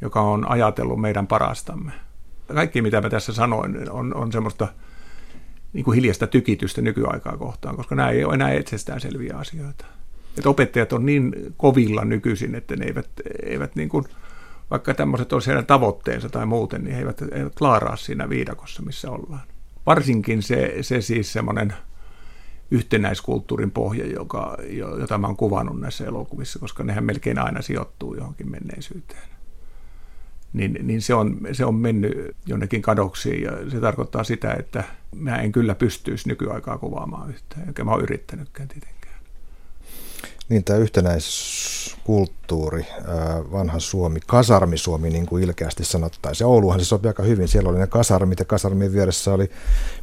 joka 0.00 0.20
on 0.20 0.50
ajatellut 0.50 1.00
meidän 1.00 1.26
parastamme. 1.26 1.92
Kaikki, 2.54 2.82
mitä 2.82 3.00
mä 3.00 3.10
tässä 3.10 3.32
sanoin, 3.32 3.90
on, 3.90 4.14
on 4.14 4.32
semmoista 4.32 4.68
niin 5.72 5.84
kuin 5.84 5.94
hiljasta 5.94 6.26
tykitystä 6.26 6.82
nykyaikaa 6.82 7.36
kohtaan, 7.36 7.76
koska 7.76 7.94
nämä 7.94 8.10
ei 8.10 8.24
ole 8.24 8.34
enää 8.34 8.52
itsestäänselviä 8.52 9.36
asioita. 9.36 9.84
Että 10.36 10.50
opettajat 10.50 10.92
on 10.92 11.06
niin 11.06 11.54
kovilla 11.56 12.04
nykyisin, 12.04 12.54
että 12.54 12.76
ne 12.76 12.84
eivät, 12.84 13.08
eivät 13.42 13.76
niin 13.76 13.88
kuin– 13.88 14.04
vaikka 14.70 14.94
tämmöiset 14.94 15.32
olisi 15.32 15.46
heidän 15.46 15.66
tavoitteensa 15.66 16.28
tai 16.28 16.46
muuten, 16.46 16.84
niin 16.84 16.94
he 16.94 17.00
eivät, 17.00 17.22
eivät 17.32 17.54
klaaraa 17.54 17.96
siinä 17.96 18.28
viidakossa, 18.28 18.82
missä 18.82 19.10
ollaan. 19.10 19.42
Varsinkin 19.86 20.42
se, 20.42 20.74
se 20.80 21.00
siis 21.00 21.32
semmoinen 21.32 21.74
yhtenäiskulttuurin 22.70 23.70
pohja, 23.70 24.06
joka, 24.06 24.56
jota 24.98 25.18
mä 25.18 25.26
oon 25.26 25.36
kuvannut 25.36 25.80
näissä 25.80 26.04
elokuvissa, 26.04 26.58
koska 26.58 26.84
nehän 26.84 27.04
melkein 27.04 27.38
aina 27.38 27.62
sijoittuu 27.62 28.14
johonkin 28.14 28.50
menneisyyteen. 28.50 29.30
Niin, 30.52 30.78
niin 30.82 31.02
se, 31.02 31.14
on, 31.14 31.40
se 31.52 31.64
on 31.64 31.74
mennyt 31.74 32.36
jonnekin 32.46 32.82
kadoksiin 32.82 33.42
ja 33.42 33.70
se 33.70 33.80
tarkoittaa 33.80 34.24
sitä, 34.24 34.54
että 34.54 34.84
mä 35.16 35.36
en 35.36 35.52
kyllä 35.52 35.74
pystyisi 35.74 36.28
nykyaikaa 36.28 36.78
kuvaamaan 36.78 37.30
yhtään, 37.30 37.68
eikä 37.68 37.84
mä 37.84 37.90
oon 37.90 38.02
yrittänytkään 38.02 38.68
tietenkin. 38.68 38.99
Niin 40.50 40.64
tämä 40.64 40.78
yhtenäiskulttuuri, 40.78 42.86
vanha 43.52 43.78
Suomi, 43.78 44.20
kasarmisuomi 44.26 45.10
niin 45.10 45.26
kuin 45.26 45.44
ilkeästi 45.44 45.84
sanottaisiin. 45.84 46.46
Ouluhan 46.46 46.80
se 46.80 46.84
sopii 46.84 47.08
aika 47.08 47.22
hyvin. 47.22 47.48
Siellä 47.48 47.70
oli 47.70 47.78
ne 47.78 47.86
kasarmit 47.86 48.38
ja 48.38 48.44
kasarmien 48.44 48.92
vieressä 48.92 49.32
oli 49.32 49.50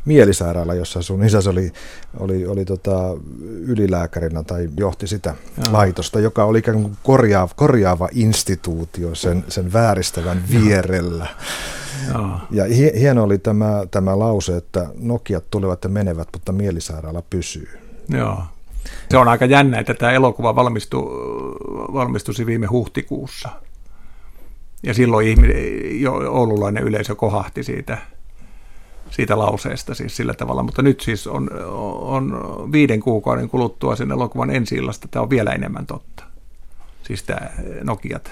mielisairaala, 0.06 0.74
jossa 0.74 1.02
sun 1.02 1.24
isäsi 1.24 1.50
oli, 1.50 1.72
oli, 2.20 2.48
oli 2.48 2.66
tota 2.66 3.18
ylilääkärinä 3.60 4.44
tai 4.44 4.70
johti 4.78 5.08
sitä 5.08 5.36
Jaa. 5.58 5.74
laitosta, 5.74 6.20
joka 6.20 6.44
oli 6.44 6.60
ikään 6.60 6.82
kuin 6.82 6.98
korjaava, 7.04 7.54
korjaava 7.56 8.10
instituutio 8.12 9.16
sen, 9.16 9.46
sen 9.48 9.74
vääristävän 9.74 10.44
vierellä. 10.52 11.28
Jaa. 12.14 12.48
Ja 12.52 12.64
hieno 13.00 13.24
oli 13.24 13.38
tämä, 13.38 13.86
tämä 13.92 14.20
lause, 14.20 14.58
että 14.58 14.88
Nokiat 15.00 15.44
tulevat 15.52 15.84
ja 15.84 15.90
menevät, 15.90 16.28
mutta 16.34 16.52
mielisairaala 16.52 17.24
pysyy. 17.30 17.70
Joo. 18.10 18.44
Se 19.10 19.17
on 19.17 19.28
aika 19.28 19.45
jännä, 19.45 19.80
että 19.80 19.93
tämä 19.93 20.12
elokuva 20.12 20.56
valmistui, 20.56 21.04
valmistuisi 21.93 22.45
viime 22.45 22.67
huhtikuussa. 22.67 23.50
Ja 24.84 24.93
silloin 24.93 25.28
ihminen, 25.28 26.02
jo, 26.02 26.13
oululainen 26.13 26.84
yleisö 26.84 27.15
kohahti 27.15 27.63
siitä, 27.63 27.97
siitä 29.10 29.38
lauseesta 29.38 29.95
siis 29.95 30.17
sillä 30.17 30.34
tavalla, 30.34 30.63
mutta 30.63 30.82
nyt 30.82 31.02
siis 31.02 31.28
on, 31.28 31.50
on 32.02 32.32
viiden 32.71 33.00
kuukauden 33.00 33.50
kuluttua 33.50 33.95
sen 33.95 34.12
elokuvan 34.12 34.50
ensi 34.50 34.78
tämä 35.12 35.23
on 35.23 35.30
vielä 35.30 35.52
enemmän 35.52 35.86
totta. 35.86 36.23
Siis 37.04 37.23
tämä 37.23 37.50
Nokiat 37.84 38.32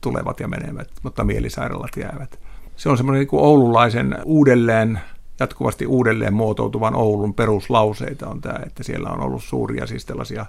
tulevat 0.00 0.40
ja 0.40 0.48
menevät, 0.48 0.88
mutta 1.02 1.24
mielisairaalat 1.24 1.96
jäävät. 1.96 2.38
Se 2.76 2.88
on 2.88 2.96
semmoinen 2.96 3.20
niin 3.20 3.40
oululaisen 3.40 4.18
uudelleen, 4.24 5.00
jatkuvasti 5.42 5.86
uudelleen 5.86 6.34
muotoutuvan 6.34 6.94
Oulun 6.94 7.34
peruslauseita 7.34 8.28
on 8.28 8.40
tämä, 8.40 8.58
että 8.66 8.82
siellä 8.82 9.10
on 9.10 9.20
ollut 9.20 9.44
suuria 9.44 9.86
siis 9.86 10.04
tällaisia 10.04 10.46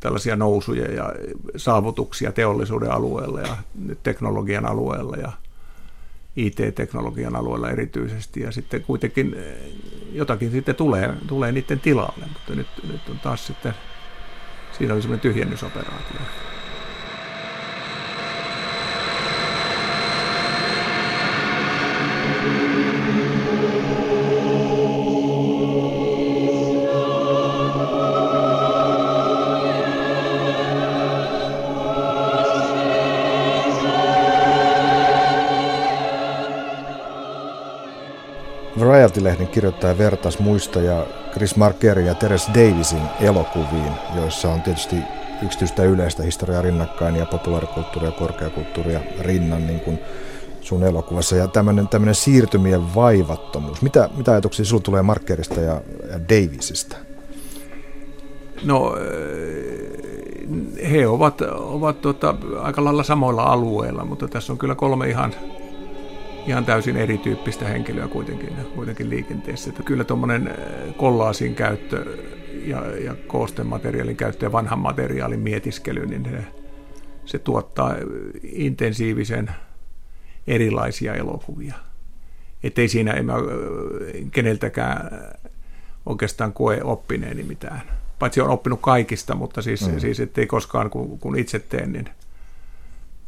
tällaisia 0.00 0.36
nousuja 0.36 0.92
ja 0.92 1.12
saavutuksia 1.56 2.32
teollisuuden 2.32 2.90
alueella 2.90 3.40
ja 3.40 3.56
teknologian 4.02 4.66
alueella 4.66 5.16
ja 5.16 5.32
IT-teknologian 6.36 7.36
alueella 7.36 7.70
erityisesti, 7.70 8.40
ja 8.40 8.52
sitten 8.52 8.82
kuitenkin 8.82 9.34
eh, 9.34 9.72
jotakin 10.12 10.50
sitten 10.50 10.74
tulee, 10.74 11.14
tulee 11.26 11.52
niiden 11.52 11.80
tilalle, 11.80 12.24
mutta 12.32 12.54
nyt, 12.54 12.66
nyt 12.92 13.08
on 13.08 13.18
taas 13.18 13.46
sitten, 13.46 13.74
siinä 14.78 14.94
oli 14.94 15.02
semmoinen 15.02 15.20
tyhjennysoperaatio. 15.20 16.20
Variety-lehden 39.10 39.48
kirjoittaja 39.48 39.98
vertas 39.98 40.38
muistaja 40.38 41.06
Chris 41.32 41.56
Markerin 41.56 42.06
ja 42.06 42.14
Teres 42.14 42.48
Davisin 42.48 43.02
elokuviin, 43.20 43.92
joissa 44.16 44.52
on 44.52 44.62
tietysti 44.62 44.96
yksityistä 45.42 45.84
yleistä 45.84 46.22
historiaa 46.22 46.62
rinnakkain 46.62 47.16
ja 47.16 47.26
populaarikulttuuria 47.26 48.10
ja 48.10 48.16
korkeakulttuuria 48.18 49.00
rinnan 49.20 49.66
niin 49.66 49.80
kuin 49.80 49.98
sun 50.60 50.84
elokuvassa. 50.84 51.36
Ja 51.36 51.48
tämmöinen, 51.48 51.88
tämmöinen 51.88 52.14
siirtymien 52.14 52.94
vaivattomuus. 52.94 53.82
Mitä, 53.82 54.08
mitä 54.16 54.32
ajatuksia 54.32 54.64
sinulla 54.64 54.84
tulee 54.84 55.02
Markerista 55.02 55.60
ja, 55.60 55.80
ja 56.10 56.20
Davisista? 56.28 56.96
No 58.64 58.94
he 60.90 61.06
ovat, 61.06 61.40
ovat 61.50 62.00
tota, 62.00 62.34
aika 62.62 62.84
lailla 62.84 63.02
samoilla 63.02 63.42
alueilla, 63.42 64.04
mutta 64.04 64.28
tässä 64.28 64.52
on 64.52 64.58
kyllä 64.58 64.74
kolme 64.74 65.08
ihan 65.08 65.34
ihan 66.46 66.64
täysin 66.64 66.96
erityyppistä 66.96 67.68
henkilöä 67.68 68.08
kuitenkin, 68.08 68.56
kuitenkin 68.74 69.10
liikenteessä. 69.10 69.70
Että 69.70 69.82
kyllä 69.82 70.04
tuommoinen 70.04 70.48
äh, 70.48 70.96
kollaasin 70.96 71.54
käyttö 71.54 72.18
ja, 72.64 72.96
ja 72.96 73.14
koostemateriaalin 73.26 74.16
käyttö 74.16 74.46
ja 74.46 74.52
vanhan 74.52 74.78
materiaalin 74.78 75.40
mietiskely, 75.40 76.06
niin 76.06 76.24
se, 76.24 76.44
se 77.24 77.38
tuottaa 77.38 77.94
intensiivisen 78.42 79.50
erilaisia 80.46 81.14
elokuvia. 81.14 81.74
Että 82.62 82.80
ei 82.80 82.88
siinä 82.88 83.12
en 83.12 83.26
mä 83.26 83.34
äh, 83.34 83.40
keneltäkään 84.30 85.10
oikeastaan 86.06 86.52
koe 86.52 86.80
oppineeni 86.82 87.42
mitään. 87.42 87.82
Paitsi 88.18 88.40
on 88.40 88.50
oppinut 88.50 88.80
kaikista, 88.82 89.34
mutta 89.34 89.62
siis, 89.62 89.88
mm. 89.88 90.00
siis 90.00 90.20
ettei 90.20 90.46
koskaan 90.46 90.90
kun, 90.90 91.18
kun 91.18 91.38
itse 91.38 91.58
teen, 91.58 91.92
niin, 91.92 92.08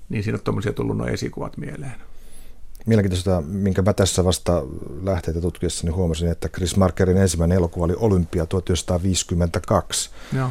niin 0.09 0.25
siinä 0.25 0.37
on 0.37 0.45
tuommoisia 0.45 0.73
tullut 0.73 0.97
nuo 0.97 1.07
esikuvat 1.07 1.57
mieleen. 1.57 1.95
Mielenkiintoista, 2.87 3.43
minkä 3.47 3.83
mä 3.83 3.93
tässä 3.93 4.25
vasta 4.25 4.63
lähteitä 5.03 5.41
tutkiessa 5.41 5.87
niin 5.87 5.95
huomasin, 5.95 6.29
että 6.29 6.49
Chris 6.49 6.77
Markerin 6.77 7.17
ensimmäinen 7.17 7.57
elokuva 7.57 7.85
oli 7.85 7.95
Olympia 7.97 8.47
1952. 8.47 10.11
Joo. 10.37 10.51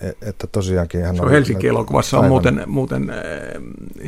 E- 0.00 0.28
että 0.28 0.46
tosiaankin 0.46 1.04
hän 1.04 1.16
se 1.16 1.22
on 1.22 1.30
Helsinki-elokuvassa 1.30 2.18
on 2.18 2.28
muuten, 2.28 2.62
muuten 2.66 3.12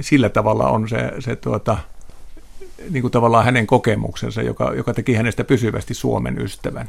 sillä 0.00 0.28
tavalla 0.28 0.68
on 0.68 0.88
se, 0.88 1.12
se 1.18 1.36
tuota, 1.36 1.78
niin 2.90 3.02
kuin 3.02 3.12
tavallaan 3.12 3.44
hänen 3.44 3.66
kokemuksensa, 3.66 4.42
joka, 4.42 4.74
joka 4.74 4.94
teki 4.94 5.14
hänestä 5.14 5.44
pysyvästi 5.44 5.94
Suomen 5.94 6.38
ystävän. 6.38 6.86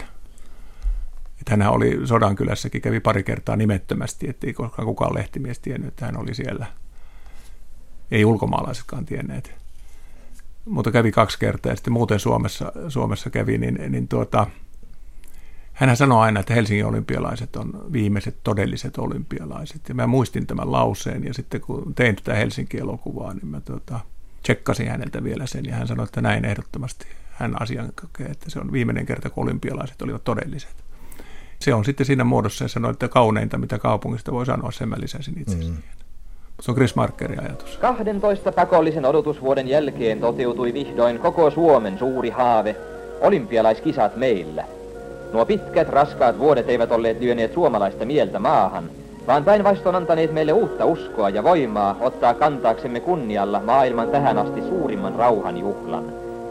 Että 1.40 1.64
hän 1.64 1.74
oli 1.74 2.00
Sodankylässäkin, 2.08 2.82
kävi 2.82 3.00
pari 3.00 3.24
kertaa 3.24 3.56
nimettömästi, 3.56 4.30
ettei 4.30 4.54
koskaan 4.54 4.86
kukaan 4.86 5.16
lehtimies 5.16 5.60
tiennyt, 5.60 5.88
että 5.88 6.06
hän 6.06 6.18
oli 6.18 6.36
siellä. 6.36 6.66
Ei 8.12 8.26
ulkomaalaisetkaan 8.26 9.06
tienneet 9.06 9.63
mutta 10.66 10.92
kävi 10.92 11.12
kaksi 11.12 11.40
kertaa 11.40 11.72
ja 11.72 11.76
sitten 11.76 11.94
muuten 11.94 12.20
Suomessa, 12.20 12.72
Suomessa 12.90 13.30
kävi, 13.30 13.58
niin, 13.58 13.80
niin 13.90 14.08
tuota, 14.08 14.48
hän 15.74 15.98
sanoi 15.98 16.22
aina, 16.22 16.40
että 16.40 16.54
Helsingin 16.54 16.86
olympialaiset 16.86 17.56
on 17.56 17.86
viimeiset 17.94 18.38
todelliset 18.44 18.98
olympialaiset. 18.98 19.90
Ja 19.90 19.96
mä 19.96 20.08
muistin 20.08 20.48
tämän 20.48 20.72
lauseen 20.72 21.24
ja 21.24 21.34
sitten 21.34 21.62
kun 21.62 21.96
tein 21.96 22.16
tätä 22.16 22.34
Helsinki-elokuvaa, 22.34 23.34
niin 23.34 23.48
mä 23.48 23.62
tuota, 23.62 24.00
tsekkasin 24.44 24.90
häneltä 24.90 25.24
vielä 25.24 25.48
sen 25.48 25.66
ja 25.66 25.76
hän 25.76 25.88
sanoi, 25.88 26.04
että 26.04 26.22
näin 26.22 26.46
ehdottomasti 26.46 27.08
hän 27.32 27.62
asian 27.62 27.92
kokee, 28.02 28.28
että 28.28 28.50
se 28.50 28.60
on 28.60 28.72
viimeinen 28.72 29.06
kerta, 29.06 29.30
kun 29.30 29.44
olympialaiset 29.44 30.02
olivat 30.02 30.24
todelliset. 30.24 30.76
Se 31.60 31.74
on 31.74 31.86
sitten 31.86 32.06
siinä 32.06 32.24
muodossa 32.24 32.66
ja 32.66 32.70
sanoi, 32.70 32.92
että 32.92 33.08
kauneinta, 33.08 33.58
mitä 33.58 33.80
kaupungista 33.80 34.32
voi 34.32 34.46
sanoa, 34.46 34.72
sen 34.72 34.90
mä 34.90 34.96
lisäsin 35.00 35.42
itse 35.42 35.56
mm. 35.56 35.78
Se 36.62 36.72
on 36.72 36.76
Chris 36.76 36.96
Markerin 36.96 37.40
ajatus. 37.40 37.78
12 37.78 38.52
pakollisen 38.52 39.06
odotusvuoden 39.06 39.68
jälkeen 39.68 40.20
toteutui 40.20 40.74
vihdoin 40.74 41.20
koko 41.20 41.52
Suomen 41.52 42.00
suuri 42.00 42.30
haave, 42.30 42.76
olympialaiskisat 43.22 44.16
meillä. 44.16 44.64
Nuo 45.34 45.46
pitkät, 45.46 45.90
raskaat 45.90 46.40
vuodet 46.40 46.70
eivät 46.70 46.92
olleet 46.92 47.20
lyöneet 47.20 47.54
suomalaista 47.54 48.06
mieltä 48.06 48.40
maahan, 48.40 48.90
vaan 49.28 49.44
päinvastoin 49.44 49.96
antaneet 49.96 50.34
meille 50.34 50.54
uutta 50.54 50.86
uskoa 50.86 51.30
ja 51.30 51.44
voimaa 51.44 51.98
ottaa 52.00 52.34
kantaaksemme 52.34 53.00
kunnialla 53.00 53.60
maailman 53.60 54.10
tähän 54.10 54.38
asti 54.38 54.62
suurimman 54.62 55.16
rauhan 55.16 55.58
juhlan. 55.58 56.06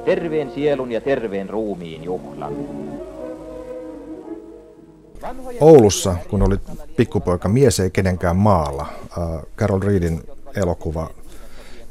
Terveen 0.04 0.50
sielun 0.50 0.92
ja 0.92 1.00
terveen 1.00 1.50
ruumiin 1.50 2.04
juhlan. 2.04 2.81
Oulussa, 5.60 6.16
kun 6.30 6.42
olit 6.42 6.60
pikkupoika 6.96 7.48
Mies 7.48 7.80
ei 7.80 7.90
kenenkään 7.90 8.36
maalla, 8.36 8.86
äh, 9.18 9.42
Carol 9.56 9.80
Reedin 9.80 10.22
elokuva, 10.56 11.10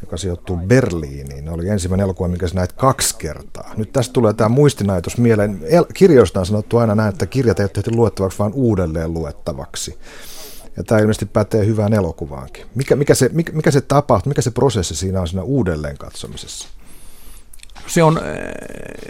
joka 0.01 0.17
sijoittuu 0.17 0.57
Berliiniin, 0.57 1.49
oli 1.49 1.69
ensimmäinen 1.69 2.03
elokuva, 2.03 2.27
mikä 2.27 2.47
sä 2.47 2.55
näit 2.55 2.71
kaksi 2.71 3.15
kertaa. 3.17 3.71
Nyt 3.77 3.93
tästä 3.93 4.13
tulee 4.13 4.33
tämä 4.33 4.49
muistinäytös 4.49 5.17
mieleen. 5.17 5.59
El- 5.63 5.85
kirjoista 5.93 6.39
on 6.39 6.45
sanottu 6.45 6.77
aina 6.77 6.95
näin, 6.95 7.09
että 7.09 7.25
kirjat 7.25 7.59
ei 7.59 7.63
ole 7.63 7.69
tehty 7.73 7.91
luettavaksi, 7.91 8.39
vaan 8.39 8.53
uudelleen 8.53 9.13
luettavaksi. 9.13 9.97
Ja 10.77 10.83
tämä 10.83 11.01
ilmeisesti 11.01 11.25
pätee 11.25 11.65
hyvään 11.65 11.93
elokuvaankin. 11.93 12.65
Mikä, 12.75 12.95
mikä, 12.95 13.15
se, 13.15 13.29
mikä, 13.33 13.51
mikä 13.51 13.71
se 13.71 13.81
tapahtuu, 13.81 14.29
mikä 14.29 14.41
se 14.41 14.51
prosessi 14.51 14.95
siinä 14.95 15.21
on 15.21 15.27
siinä 15.27 15.43
uudelleen 15.43 15.97
katsomisessa? 15.97 16.67
Se 17.87 18.03
on, 18.03 18.21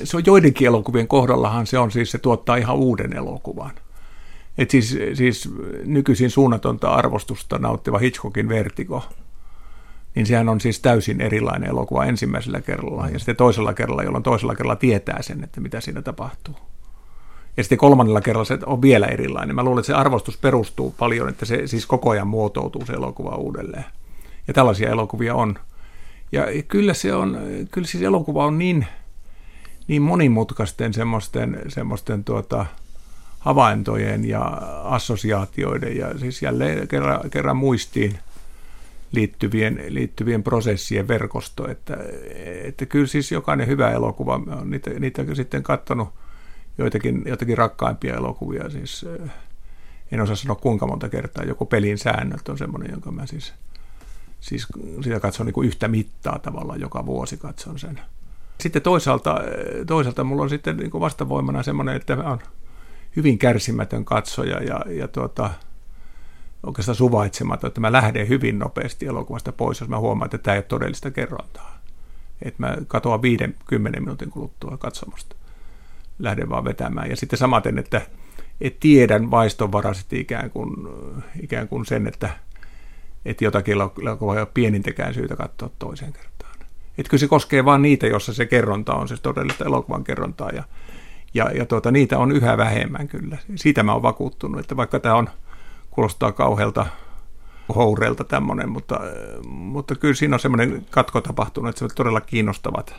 se 0.03 0.17
on 0.17 0.23
joidenkin 0.25 0.67
elokuvien 0.67 1.07
kohdallahan 1.07 1.67
se 1.67 1.79
on 1.79 1.91
siis, 1.91 2.11
se 2.11 2.17
tuottaa 2.17 2.55
ihan 2.55 2.75
uuden 2.75 3.13
elokuvan. 3.13 3.71
Et 4.57 4.71
siis, 4.71 4.97
siis 5.13 5.49
nykyisin 5.85 6.29
suunnatonta 6.29 6.93
arvostusta 6.93 7.57
nauttiva 7.57 7.97
Hitchcockin 7.97 8.49
Vertigo, 8.49 9.03
niin 10.15 10.25
sehän 10.25 10.49
on 10.49 10.61
siis 10.61 10.79
täysin 10.79 11.21
erilainen 11.21 11.69
elokuva 11.69 12.05
ensimmäisellä 12.05 12.61
kerralla 12.61 13.09
ja 13.09 13.19
sitten 13.19 13.35
toisella 13.35 13.73
kerralla, 13.73 14.03
jolloin 14.03 14.23
toisella 14.23 14.55
kerralla 14.55 14.75
tietää 14.75 15.21
sen, 15.21 15.43
että 15.43 15.61
mitä 15.61 15.81
siinä 15.81 16.01
tapahtuu. 16.01 16.55
Ja 17.57 17.63
sitten 17.63 17.77
kolmannella 17.77 18.21
kerralla 18.21 18.45
se 18.45 18.59
on 18.65 18.81
vielä 18.81 19.05
erilainen. 19.07 19.55
Mä 19.55 19.63
luulen, 19.63 19.79
että 19.79 19.87
se 19.87 19.93
arvostus 19.93 20.37
perustuu 20.37 20.95
paljon, 20.97 21.29
että 21.29 21.45
se 21.45 21.67
siis 21.67 21.85
koko 21.85 22.09
ajan 22.09 22.27
muotoutuu 22.27 22.85
se 22.85 22.93
elokuva 22.93 23.35
uudelleen. 23.35 23.85
Ja 24.47 24.53
tällaisia 24.53 24.89
elokuvia 24.89 25.35
on. 25.35 25.55
Ja 26.31 26.45
kyllä 26.67 26.93
se 26.93 27.13
on, 27.13 27.37
kyllä 27.71 27.87
siis 27.87 28.03
elokuva 28.03 28.45
on 28.45 28.57
niin, 28.57 28.87
niin 29.87 30.01
monimutkaisten 30.01 30.93
semmoisten, 30.93 31.61
semmoisten 31.67 32.23
tuota, 32.23 32.65
havaintojen 33.41 34.25
ja 34.25 34.43
assosiaatioiden 34.83 35.97
ja 35.97 36.19
siis 36.19 36.41
jälleen 36.41 36.87
kerran, 36.87 37.29
kerran 37.29 37.57
muistiin 37.57 38.19
liittyvien, 39.11 39.81
liittyvien 39.87 40.43
prosessien 40.43 41.07
verkosto, 41.07 41.69
että, 41.69 41.97
että 42.63 42.85
kyllä 42.85 43.07
siis 43.07 43.31
jokainen 43.31 43.67
hyvä 43.67 43.91
elokuva, 43.91 44.35
on 44.35 44.71
niitä, 44.71 44.89
niitä 44.89 45.35
sitten 45.35 45.63
katsonut 45.63 46.09
joitakin, 46.77 47.23
joitakin 47.25 47.57
rakkaimpia 47.57 48.15
elokuvia, 48.15 48.69
siis 48.69 49.03
eh, 49.03 49.31
en 50.11 50.21
osaa 50.21 50.35
sanoa 50.35 50.55
kuinka 50.55 50.87
monta 50.87 51.09
kertaa, 51.09 51.43
joku 51.43 51.65
pelin 51.65 51.97
säännöt 51.97 52.49
on 52.49 52.57
semmoinen, 52.57 52.91
jonka 52.91 53.11
mä 53.11 53.25
siis, 53.25 53.53
siis 54.39 54.67
sitä 55.03 55.19
katson 55.19 55.45
niin 55.45 55.53
kuin 55.53 55.67
yhtä 55.67 55.87
mittaa 55.87 56.39
tavallaan, 56.39 56.81
joka 56.81 57.05
vuosi 57.05 57.37
katson 57.37 57.79
sen. 57.79 58.01
Sitten 58.59 58.81
toisaalta, 58.81 59.43
eh, 59.43 59.85
toisaalta 59.85 60.23
mulla 60.23 60.43
on 60.43 60.49
sitten 60.49 60.77
niin 60.77 60.91
kuin 60.91 61.01
vastavoimana 61.01 61.63
semmoinen, 61.63 61.95
että 61.95 62.13
on 62.13 62.39
hyvin 63.15 63.37
kärsimätön 63.37 64.05
katsoja 64.05 64.63
ja, 64.63 64.79
ja 64.89 65.07
tuota, 65.07 65.49
oikeastaan 66.63 66.95
suvaitsematon, 66.95 67.67
että 67.67 67.81
mä 67.81 67.91
lähden 67.91 68.29
hyvin 68.29 68.59
nopeasti 68.59 69.05
elokuvasta 69.05 69.51
pois, 69.51 69.79
jos 69.79 69.89
mä 69.89 69.99
huomaan, 69.99 70.25
että 70.25 70.37
tämä 70.37 70.55
ei 70.55 70.57
ole 70.57 70.63
todellista 70.63 71.11
kerrontaa. 71.11 71.81
Että 72.41 72.63
mä 72.63 72.77
katoan 72.87 73.21
50 73.21 73.99
minuutin 73.99 74.29
kuluttua 74.29 74.77
katsomasta. 74.77 75.35
lähden 76.19 76.49
vaan 76.49 76.65
vetämään. 76.65 77.09
Ja 77.09 77.15
sitten 77.15 77.39
samaten, 77.39 77.77
että 77.77 78.01
et 78.61 78.79
tiedän 78.79 79.31
vaistonvaraisesti 79.31 80.19
ikään 80.19 80.51
kuin, 80.51 80.75
ikään 81.41 81.67
kuin 81.67 81.85
sen, 81.85 82.07
että, 82.07 82.29
että 83.25 83.43
jotakin 83.43 83.73
elokuvaa 84.01 84.35
ei 84.35 84.41
ole 84.41 84.47
pienintäkään 84.53 85.13
syytä 85.13 85.35
katsoa 85.35 85.69
toiseen 85.79 86.13
kertaan. 86.13 86.55
Että 86.97 87.09
kyllä 87.09 87.19
se 87.19 87.27
koskee 87.27 87.65
vain 87.65 87.81
niitä, 87.81 88.07
jossa 88.07 88.33
se 88.33 88.45
kerronta 88.45 88.93
on 88.93 89.07
siis 89.07 89.21
todellista 89.21 89.65
elokuvan 89.65 90.03
kerrontaa 90.03 90.49
ja, 90.49 90.63
ja, 91.33 91.51
ja 91.51 91.65
tuota, 91.65 91.91
niitä 91.91 92.19
on 92.19 92.31
yhä 92.31 92.57
vähemmän 92.57 93.07
kyllä. 93.07 93.37
Siitä 93.55 93.83
mä 93.83 93.93
oon 93.93 94.01
vakuuttunut, 94.01 94.59
että 94.59 94.77
vaikka 94.77 94.99
tämä 94.99 95.15
on, 95.15 95.29
kuulostaa 95.91 96.31
kauhealta 96.31 96.85
houreilta 97.75 98.23
tämmöinen, 98.23 98.69
mutta, 98.69 98.99
mutta 99.47 99.95
kyllä 99.95 100.13
siinä 100.13 100.35
on 100.35 100.39
semmoinen 100.39 100.85
katko 100.89 101.21
tapahtunut, 101.21 101.69
että 101.69 101.79
se 101.79 101.85
on 101.85 101.91
todella 101.95 102.21
kiinnostavat, 102.21 102.95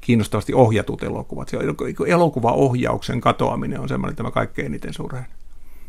kiinnostavasti 0.00 0.54
ohjatut 0.54 1.02
elokuvat. 1.02 1.48
Se 1.48 1.58
elokuvaohjauksen 2.06 3.20
katoaminen 3.20 3.80
on 3.80 3.88
semmoinen, 3.88 4.12
että 4.12 4.22
mä 4.22 4.30
kaikkein 4.30 4.66
eniten 4.66 4.94
sureen. 4.94 5.26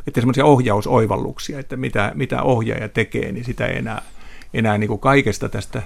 Että 0.08 0.22
semmoisia 0.22 0.46
ohjausoivalluksia, 0.46 1.60
että 1.60 1.78
mitä, 1.78 2.12
mitä 2.16 2.44
ohjaaja 2.44 2.90
tekee, 2.90 3.32
niin 3.32 3.46
sitä 3.46 3.66
ei 3.66 3.78
enää, 3.78 4.02
enää 4.54 4.78
niin 4.78 4.88
kuin 4.88 5.00
kaikesta 5.00 5.50
tästä 5.50 5.82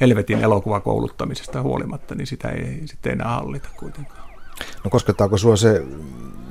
helvetin 0.00 0.38
elokuvakouluttamisesta 0.38 1.62
huolimatta, 1.62 2.14
niin 2.14 2.26
sitä 2.26 2.48
ei 2.48 2.82
sitten 2.84 3.12
enää 3.12 3.28
hallita 3.28 3.68
kuitenkaan. 3.76 4.21
No 4.84 4.90
koskettaako 4.90 5.38
sinua 5.38 5.56
se, 5.56 5.82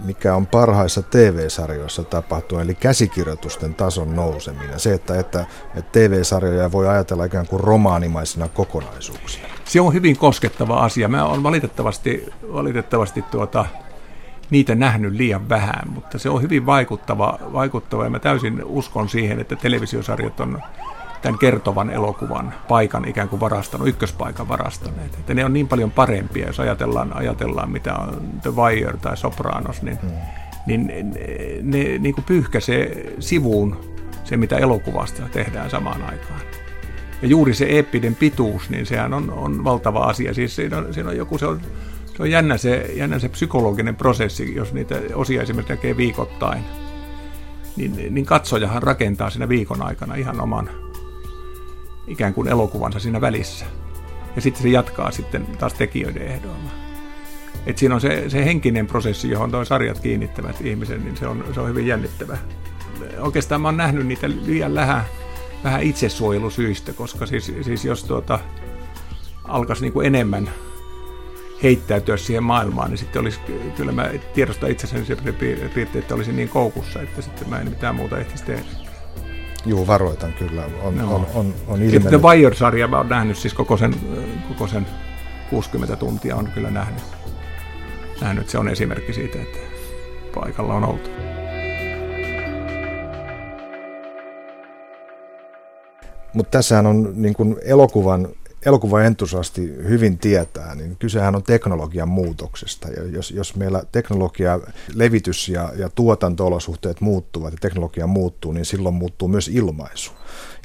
mikä 0.04 0.36
on 0.36 0.48
parhaissa 0.48 1.02
TV-sarjoissa 1.02 2.04
tapahtuu, 2.04 2.60
eli 2.60 2.76
käsikirjoitusten 2.76 3.76
tason 3.76 4.16
nouseminen? 4.16 4.80
Se, 4.80 4.94
että, 4.94 5.20
että, 5.20 5.46
että 5.76 5.92
TV-sarjoja 5.92 6.72
voi 6.72 6.88
ajatella 6.88 7.26
ikään 7.26 7.48
kuin 7.48 7.60
romaanimaisina 7.60 8.48
kokonaisuuksina. 8.48 9.48
Se 9.66 9.82
on 9.82 9.94
hyvin 9.94 10.18
koskettava 10.18 10.80
asia. 10.80 11.08
Mä 11.08 11.26
olen 11.26 11.44
valitettavasti, 11.44 12.30
valitettavasti 12.54 13.22
tuota, 13.22 13.66
niitä 14.50 14.76
nähnyt 14.76 15.14
liian 15.14 15.50
vähän, 15.50 15.84
mutta 15.90 16.20
se 16.20 16.30
on 16.30 16.42
hyvin 16.42 16.66
vaikuttava, 16.66 17.40
vaikuttava 17.54 18.04
ja 18.04 18.10
mä 18.10 18.20
täysin 18.20 18.64
uskon 18.66 19.10
siihen, 19.10 19.40
että 19.40 19.56
televisiosarjat 19.56 20.40
on 20.40 20.62
tämän 21.22 21.40
kertovan 21.40 21.90
elokuvan 21.90 22.54
paikan 22.68 23.08
ikään 23.08 23.30
kuin 23.30 23.40
varastanut, 23.40 23.88
ykköspaikan 23.88 24.48
varastaneet. 24.48 25.14
Että 25.14 25.34
ne 25.34 25.46
on 25.46 25.54
niin 25.54 25.68
paljon 25.68 25.92
parempia, 25.92 26.48
jos 26.48 26.60
ajatellaan, 26.60 27.18
ajatellaan 27.18 27.72
mitä 27.72 27.96
on 27.96 28.22
The 28.42 28.52
Wire 28.56 28.98
tai 29.02 29.18
Sopranos, 29.18 29.82
niin, 29.82 29.98
hmm. 30.02 30.12
niin 30.68 30.88
ne, 30.88 31.04
ne 31.62 31.98
niin 31.98 32.16
kuin 32.16 32.26
pyyhkäisee 32.26 33.14
sivuun 33.20 33.78
se, 34.24 34.38
mitä 34.38 34.58
elokuvasta 34.58 35.24
tehdään 35.32 35.70
samaan 35.70 36.04
aikaan. 36.04 36.42
Ja 37.22 37.28
juuri 37.28 37.54
se 37.54 37.66
eeppiden 37.66 38.16
pituus, 38.16 38.70
niin 38.70 38.86
sehän 38.86 39.14
on, 39.14 39.32
on 39.32 39.64
valtava 39.64 40.00
asia. 40.00 40.34
Siis 40.34 40.56
siinä 40.56 40.78
on, 40.78 40.94
siinä 40.94 41.10
on 41.10 41.18
joku, 41.18 41.38
se 41.38 41.46
on, 41.46 41.62
se 42.18 42.24
on 42.24 42.32
jännä, 42.32 42.58
se, 42.58 42.92
jännä 42.96 43.20
se 43.20 43.30
psykologinen 43.30 43.96
prosessi, 43.96 44.56
jos 44.56 44.74
niitä 44.74 44.96
osia 45.16 45.42
esimerkiksi 45.42 45.74
näkee 45.74 45.98
viikoittain. 45.98 46.64
Niin, 47.76 48.16
niin 48.16 48.26
katsojahan 48.26 48.84
rakentaa 48.84 49.30
siinä 49.30 49.50
viikon 49.50 49.82
aikana 49.82 50.16
ihan 50.16 50.42
oman, 50.42 50.70
ikään 52.12 52.34
kuin 52.34 52.48
elokuvansa 52.48 53.00
siinä 53.00 53.22
välissä. 53.22 53.66
Ja 54.36 54.42
sitten 54.42 54.64
se 54.64 54.70
jatkaa 54.70 55.12
sitten 55.12 55.46
taas 55.46 55.74
tekijöiden 55.74 56.28
ehdoilla. 56.28 56.70
Et 57.66 57.78
siinä 57.78 57.96
on 57.96 58.02
se, 58.02 58.30
se 58.30 58.46
henkinen 58.46 58.88
prosessi, 58.88 59.30
johon 59.30 59.52
tuo 59.52 59.66
sarjat 59.66 60.00
kiinnittävät 60.00 60.62
ihmisen, 60.62 61.04
niin 61.04 61.18
se 61.18 61.28
on, 61.28 61.46
se 61.54 61.60
on 61.60 61.70
hyvin 61.70 61.88
jännittävä. 61.88 62.38
Oikeastaan 63.20 63.62
mä 63.62 63.68
oon 63.68 63.78
nähnyt 63.78 64.08
niitä 64.08 64.30
liian 64.30 64.76
lähä, 64.76 65.04
vähän 65.64 65.84
itsesuojelusyistä, 65.84 66.94
koska 66.94 67.26
siis, 67.26 67.54
siis 67.62 67.86
jos 67.86 68.04
tuota, 68.04 68.40
alkaisi 69.44 69.82
niin 69.82 69.94
kuin 69.94 70.08
enemmän 70.08 70.50
heittäytyä 71.64 72.18
siihen 72.18 72.44
maailmaan, 72.44 72.90
niin 72.90 72.98
sitten 72.98 73.22
olisi, 73.22 73.40
kyllä 73.78 73.92
mä 73.92 74.10
tiedostan 74.34 74.72
itsessäni 74.72 75.06
se 75.06 75.16
piirteet, 75.16 75.96
että 75.96 76.16
olisin 76.16 76.36
niin 76.36 76.50
koukussa, 76.50 77.02
että 77.02 77.22
sitten 77.22 77.50
mä 77.50 77.60
en 77.60 77.70
mitään 77.70 77.96
muuta 77.96 78.20
ehtisi 78.20 78.44
tehdä. 78.44 78.91
Juu, 79.66 79.88
varoitan 79.88 80.34
kyllä. 80.34 80.64
On, 80.84 80.98
no. 80.98 81.16
on, 81.16 81.28
on, 81.34 81.54
on 81.68 81.82
ilmennyt. 81.82 82.02
Sitten 82.02 82.24
Wire-sarja 82.24 82.88
mä 82.88 82.98
oon 82.98 83.10
nähnyt 83.10 83.38
siis 83.38 83.54
koko 83.54 83.78
sen, 83.78 83.96
koko 84.48 84.68
sen 84.68 84.88
60 85.50 85.96
tuntia 85.96 86.36
on 86.36 86.48
kyllä 86.54 86.70
nähnyt. 86.72 87.04
nähnyt. 88.22 88.50
Se 88.50 88.58
on 88.58 88.70
esimerkki 88.70 89.14
siitä, 89.14 89.42
että 89.42 89.58
paikalla 90.36 90.74
on 90.74 90.84
oltu. 90.84 91.10
Mutta 96.34 96.52
tässähän 96.52 96.86
on 96.86 97.14
niin 97.16 97.36
elokuvan 97.66 98.28
elokuvan 98.66 99.06
entusiasti 99.06 99.62
hyvin 99.62 100.18
tietää, 100.18 100.76
niin 100.76 100.96
kysehän 101.00 101.36
on 101.36 101.44
teknologian 101.44 102.10
muutoksesta. 102.10 102.88
Ja 102.90 103.06
jos, 103.06 103.32
jos 103.32 103.56
meillä 103.56 103.84
teknologia, 103.92 104.60
levitys 104.94 105.50
ja, 105.50 105.72
ja 105.78 105.90
tuotanto-olosuhteet 105.90 107.02
muuttuvat 107.02 107.54
ja 107.54 107.58
teknologia 107.62 108.08
muuttuu, 108.08 108.52
niin 108.52 108.66
silloin 108.66 108.96
muuttuu 108.96 109.28
myös 109.28 109.48
ilmaisu. 109.48 110.12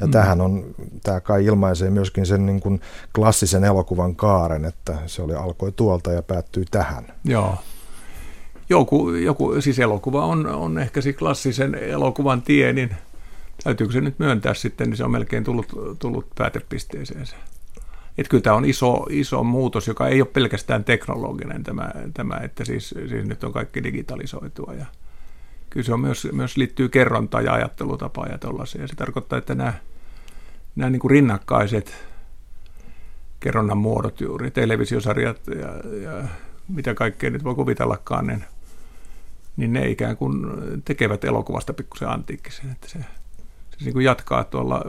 Ja 0.01 0.07
mm. 0.07 0.11
tähän 0.11 0.41
on, 0.41 0.65
tämä 1.03 1.21
kai 1.21 1.45
ilmaisee 1.45 1.91
myöskin 1.91 2.27
sen 2.27 2.47
niin 2.47 2.61
kuin 2.61 2.81
klassisen 3.15 3.65
elokuvan 3.65 4.17
kaaren, 4.17 4.65
että 4.65 4.99
se 5.07 5.23
oli 5.23 5.35
alkoi 5.35 5.73
tuolta 5.73 6.13
ja 6.13 6.23
päättyy 6.23 6.65
tähän. 6.71 7.07
Joo. 7.25 7.59
Joku, 8.69 9.11
joku 9.11 9.61
siis 9.61 9.79
elokuva 9.79 10.27
on, 10.27 10.47
on 10.47 10.79
ehkä 10.79 11.01
se 11.01 11.13
klassisen 11.13 11.75
elokuvan 11.75 12.43
tie, 12.43 12.73
niin 12.73 12.91
täytyykö 13.65 13.93
se 13.93 14.01
nyt 14.01 14.19
myöntää 14.19 14.55
sitten, 14.55 14.91
niin 14.91 14.97
se 14.97 15.05
on 15.05 15.11
melkein 15.11 15.45
tullut, 15.45 15.67
tullut 15.99 16.27
päätepisteeseen. 16.35 17.27
Että 18.19 18.31
kyllä 18.31 18.43
tämä 18.43 18.57
on 18.57 18.65
iso, 18.65 19.07
iso 19.11 19.45
muutos, 19.45 19.89
joka 19.89 20.09
ei 20.09 20.21
ole 20.21 20.29
pelkästään 20.33 20.85
teknologinen 20.85 21.65
tämä, 21.65 21.91
tämä 22.15 22.37
että 22.37 22.65
siis, 22.65 22.89
siis 22.89 23.27
nyt 23.27 23.45
on 23.45 23.53
kaikki 23.53 23.83
digitalisoitua 23.83 24.75
ja 24.75 24.87
kyllä 25.71 25.87
se 25.87 25.95
on 25.95 26.01
myös, 26.01 26.29
myös 26.33 26.57
liittyy 26.57 26.89
kerronta 26.89 27.41
ja 27.41 27.53
ajattelutapaan 27.53 28.31
ja 28.31 28.39
tollaisia. 28.39 28.81
Ja 28.83 28.89
se 28.89 28.95
tarkoittaa, 28.95 29.39
että 29.39 29.55
nämä, 29.55 29.75
nämä 30.77 30.91
niin 30.91 31.01
kuin 31.01 31.11
rinnakkaiset 31.11 32.07
kerronnan 33.41 33.79
muodot 33.79 34.21
juuri, 34.21 34.51
televisiosarjat 34.51 35.41
ja, 35.47 35.99
ja 36.03 36.25
mitä 36.69 36.95
kaikkea 36.95 37.31
nyt 37.31 37.45
voi 37.45 37.55
kuvitellakaan, 37.55 38.27
niin, 38.27 38.45
niin 39.57 39.73
ne 39.73 39.89
ikään 39.89 40.17
kuin 40.17 40.47
tekevät 40.85 41.25
elokuvasta 41.25 41.73
pikkusen 41.73 42.09
antiikkisen, 42.09 42.71
että 42.71 42.89
se, 42.89 42.99
se 43.79 43.85
niin 43.85 43.93
kuin 43.93 44.05
jatkaa 44.05 44.45
tuolla 44.45 44.83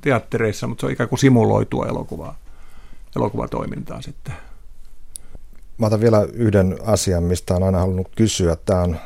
teattereissa, 0.00 0.66
mutta 0.66 0.80
se 0.80 0.86
on 0.86 0.92
ikään 0.92 1.08
kuin 1.08 1.18
simuloitua 1.18 1.86
elokuvaa 1.86 2.41
elokuvatoimintaa 3.16 4.02
sitten. 4.02 4.34
Mä 5.78 5.86
otan 5.86 6.00
vielä 6.00 6.26
yhden 6.32 6.78
asian, 6.84 7.22
mistä 7.22 7.54
on 7.54 7.62
aina 7.62 7.78
halunnut 7.78 8.08
kysyä. 8.16 8.56
Tämä 8.56 8.80
on 8.80 8.96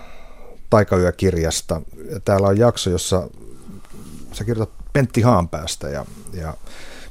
Taikayökirjasta. 0.71 1.83
Täällä 2.25 2.49
on 2.49 2.59
jakso, 2.59 2.91
jossa 2.91 3.29
sä 4.33 4.45
kirjoitat 4.45 4.77
Pentti 4.93 5.23
Haanpäästä 5.23 5.89
ja, 5.89 6.07
ja 6.33 6.55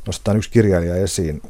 nostetaan 0.07 0.37
yksi 0.37 0.49
kirjailija 0.49 0.95
esiin 0.95 1.41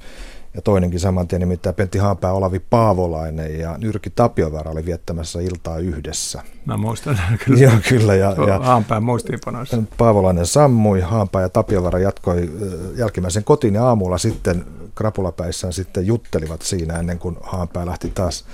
ja 0.56 0.62
toinenkin 0.62 1.00
saman 1.00 1.28
tien, 1.28 1.40
nimittäin 1.40 1.76
Pentti 1.76 1.98
Haanpää, 1.98 2.34
Olavi 2.34 2.60
Paavolainen 2.60 3.60
ja 3.60 3.78
Nyrki 3.78 4.10
Tapiovaara 4.10 4.72
oli 4.72 4.86
viettämässä 4.86 5.42
iltaa 5.42 5.78
yhdessä. 5.78 6.42
Mä 6.66 6.78
muistan 6.78 7.20
kyllä. 7.46 7.60
Joo, 7.60 7.74
kyllä. 7.90 8.16
Ja, 8.16 8.36
ja 8.48 8.60
Haanpään 8.60 9.04
muistiinpanoissa. 9.04 9.78
Paavolainen 9.98 10.46
sammui, 10.46 11.02
Haanpää 11.02 11.42
ja 11.42 11.50
Tapiovaara 11.50 12.00
jatkoi 12.00 12.50
jälkimmäisen 12.96 13.44
kotiin 13.44 13.74
ja 13.74 13.86
aamulla 13.86 14.18
sitten 14.18 14.66
krapulapäissään 14.96 15.74
sitten 15.74 16.08
juttelivat 16.08 16.62
siinä 16.62 17.00
ennen 17.00 17.20
kuin 17.20 17.38
Haanpää 17.42 17.86
lähti 17.86 18.10
taas 18.10 18.46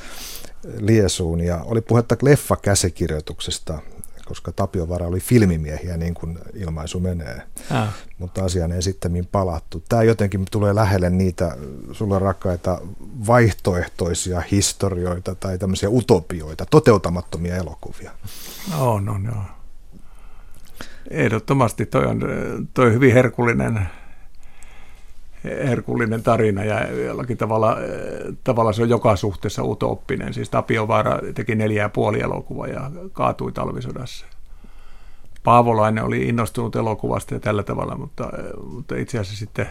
Liesuun. 0.80 1.42
Ja 1.42 1.62
oli 1.66 1.82
puhetta 1.82 2.16
leffa-käsikirjoituksesta, 2.22 3.80
koska 4.26 4.52
Tapiovara 4.52 5.08
oli 5.08 5.20
filmimiehiä, 5.20 5.98
niin 5.98 6.14
kuin 6.14 6.40
ilmaisu 6.54 7.00
menee. 7.00 7.42
Ah. 7.72 7.94
Mutta 8.18 8.44
asiaan 8.44 8.72
ei 8.72 8.82
sitten 8.82 9.28
palattu. 9.32 9.84
Tämä 9.90 10.04
jotenkin 10.04 10.46
tulee 10.52 10.76
lähelle 10.76 11.10
niitä 11.10 11.58
sulle 11.92 12.20
rakkaita 12.20 12.82
vaihtoehtoisia 13.28 14.42
historioita 14.52 15.36
tai 15.36 15.58
tämmöisiä 15.58 15.90
utopioita, 15.90 16.66
toteutamattomia 16.66 17.56
elokuvia. 17.56 18.12
On, 18.78 19.10
on, 19.10 19.26
joo. 19.26 19.44
Ehdottomasti 21.10 21.86
toi 21.86 22.06
on 22.06 22.22
toi 22.74 22.94
hyvin 22.94 23.14
herkullinen 23.14 23.90
herkullinen 25.44 26.24
tarina 26.24 26.64
ja 26.64 26.94
jollakin 26.94 27.38
tavalla, 27.38 27.78
tavalla 28.44 28.74
se 28.74 28.82
on 28.82 28.90
joka 28.90 29.16
suhteessa 29.16 29.64
utooppinen. 29.64 30.34
Siis 30.34 30.50
Tapiovaara 30.50 31.20
teki 31.34 31.56
neljä 31.56 31.84
ja 31.84 31.90
puoli 31.90 32.22
elokuvaa 32.22 32.68
ja 32.68 32.92
kaatui 33.14 33.52
talvisodassa. 33.52 34.26
Paavolainen 35.44 36.04
oli 36.04 36.28
innostunut 36.28 36.76
elokuvasta 36.76 37.34
ja 37.34 37.40
tällä 37.40 37.64
tavalla, 37.64 37.96
mutta, 37.96 38.30
mutta 38.64 38.96
itse 38.96 39.20
asiassa 39.20 39.40
sitten, 39.40 39.70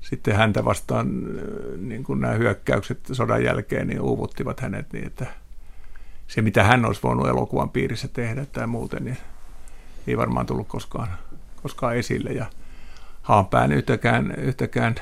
sitten 0.00 0.36
häntä 0.36 0.64
vastaan 0.64 1.08
niin 1.88 2.04
kuin 2.04 2.20
nämä 2.20 2.34
hyökkäykset 2.34 2.98
sodan 3.12 3.44
jälkeen 3.44 3.86
niin 3.86 4.00
uuvuttivat 4.00 4.60
hänet 4.60 4.92
niin, 4.92 5.06
että 5.06 5.26
se 6.26 6.42
mitä 6.42 6.64
hän 6.64 6.84
olisi 6.84 7.02
voinut 7.02 7.28
elokuvan 7.28 7.70
piirissä 7.70 8.08
tehdä 8.08 8.46
tai 8.46 8.66
muuten, 8.66 9.04
niin 9.04 9.16
ei 10.06 10.16
varmaan 10.16 10.46
tullut 10.46 10.68
koskaan, 10.68 11.08
koskaan 11.62 11.96
esille. 11.96 12.30
Ja 12.30 12.46
Haapään 13.24 13.72
yhtäkään, 13.72 14.34
yhtäkään 14.38 14.94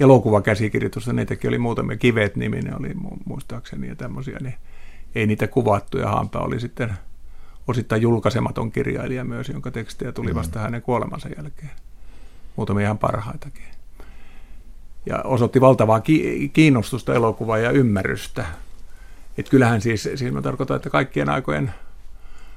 elokuvakäsikirjoitusta, 0.00 1.12
niitäkin 1.12 1.48
oli 1.48 1.58
muutamia, 1.58 1.96
Kivet-niminen 1.96 2.80
oli 2.80 2.94
muistaakseni 3.24 3.88
ja 3.88 3.96
tämmöisiä, 3.96 4.38
niin 4.40 4.54
ei 5.14 5.26
niitä 5.26 5.46
kuvattu 5.46 5.98
ja 5.98 6.08
Haanpää 6.08 6.40
oli 6.40 6.60
sitten 6.60 6.94
osittain 7.68 8.02
julkaisematon 8.02 8.72
kirjailija 8.72 9.24
myös, 9.24 9.48
jonka 9.48 9.70
tekstejä 9.70 10.12
tuli 10.12 10.30
mm. 10.30 10.34
vasta 10.34 10.60
hänen 10.60 10.82
kuolemansa 10.82 11.28
jälkeen. 11.36 11.70
Muutamia 12.56 12.84
ihan 12.84 12.98
parhaitakin. 12.98 13.64
Ja 15.06 15.18
osoitti 15.24 15.60
valtavaa 15.60 16.00
kiinnostusta 16.52 17.14
elokuvaa 17.14 17.58
ja 17.58 17.70
ymmärrystä. 17.70 18.46
Et 19.38 19.48
kyllähän 19.48 19.80
siis, 19.80 20.08
siis 20.14 20.32
mä 20.32 20.42
tarkoitan, 20.42 20.76
että 20.76 20.90
kaikkien 20.90 21.28
aikojen 21.28 21.74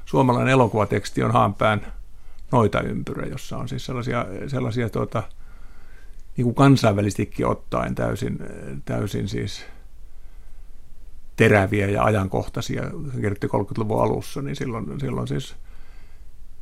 suomalainen 0.06 0.54
elokuvateksti 0.54 1.24
on 1.24 1.32
Haanpään 1.32 1.94
noita 2.52 2.82
ympyrä, 2.82 3.26
jossa 3.26 3.58
on 3.58 3.70
siis 3.70 3.86
sellaisia, 3.86 4.26
sellaisia 4.48 4.90
tuota, 4.90 5.24
niin 6.38 6.44
kuin 6.44 6.56
kansainvälisestikin 6.56 7.48
ottaen 7.48 7.96
täysin, 7.96 8.40
täysin 8.86 9.28
siis 9.28 9.66
teräviä 11.36 11.88
ja 11.88 12.04
ajankohtaisia, 12.04 12.84
kirjoitti 13.14 13.48
30-luvun 13.48 14.04
alussa, 14.04 14.42
niin 14.42 14.56
silloin, 14.56 15.00
silloin 15.00 15.28
siis 15.28 15.56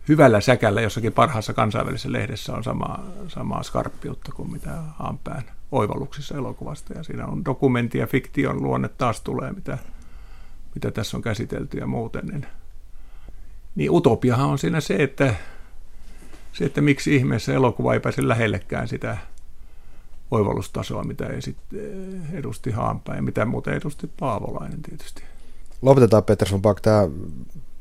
hyvällä 0.07 0.41
säkällä 0.41 0.81
jossakin 0.81 1.13
parhaassa 1.13 1.53
kansainvälisessä 1.53 2.11
lehdessä 2.11 2.53
on 2.53 2.63
sama, 2.63 3.03
samaa 3.27 3.63
skarppiutta 3.63 4.31
kuin 4.31 4.51
mitä 4.51 4.69
Haanpään 4.95 5.43
oivalluksissa 5.71 6.35
elokuvasta. 6.35 6.93
Ja 6.93 7.03
siinä 7.03 7.25
on 7.25 7.45
dokumentti 7.45 7.97
ja 7.97 8.07
fiktion 8.07 8.63
luonne 8.63 8.89
taas 8.97 9.21
tulee, 9.21 9.51
mitä, 9.51 9.77
mitä 10.75 10.91
tässä 10.91 11.17
on 11.17 11.23
käsitelty 11.23 11.77
ja 11.77 11.87
muuten. 11.87 12.25
Niin, 12.25 12.45
niin 13.75 13.91
utopiahan 13.91 14.49
on 14.49 14.57
siinä 14.57 14.81
se, 14.81 14.95
että, 14.95 15.35
se, 16.57 16.65
että 16.65 16.81
miksi 16.81 17.15
ihmeessä 17.15 17.53
elokuva 17.53 17.93
ei 17.93 17.99
pääse 17.99 18.27
lähellekään 18.27 18.87
sitä 18.87 19.17
oivallustasoa, 20.31 21.03
mitä 21.03 21.25
edusti 22.33 22.71
Haanpää 22.71 23.15
ja 23.15 23.21
mitä 23.21 23.45
muuten 23.45 23.73
edusti 23.73 24.09
Paavolainen 24.19 24.81
tietysti. 24.81 25.23
Lopetetaan 25.81 26.23
Peters 26.23 26.51
von 26.51 26.61
tämä 26.81 27.07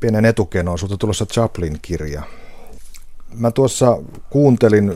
pienen 0.00 0.24
etukenoon. 0.24 0.78
Sulta 0.78 0.96
tulossa 0.96 1.26
Chaplin-kirja. 1.26 2.22
Mä 3.34 3.50
tuossa 3.50 3.98
kuuntelin 4.30 4.92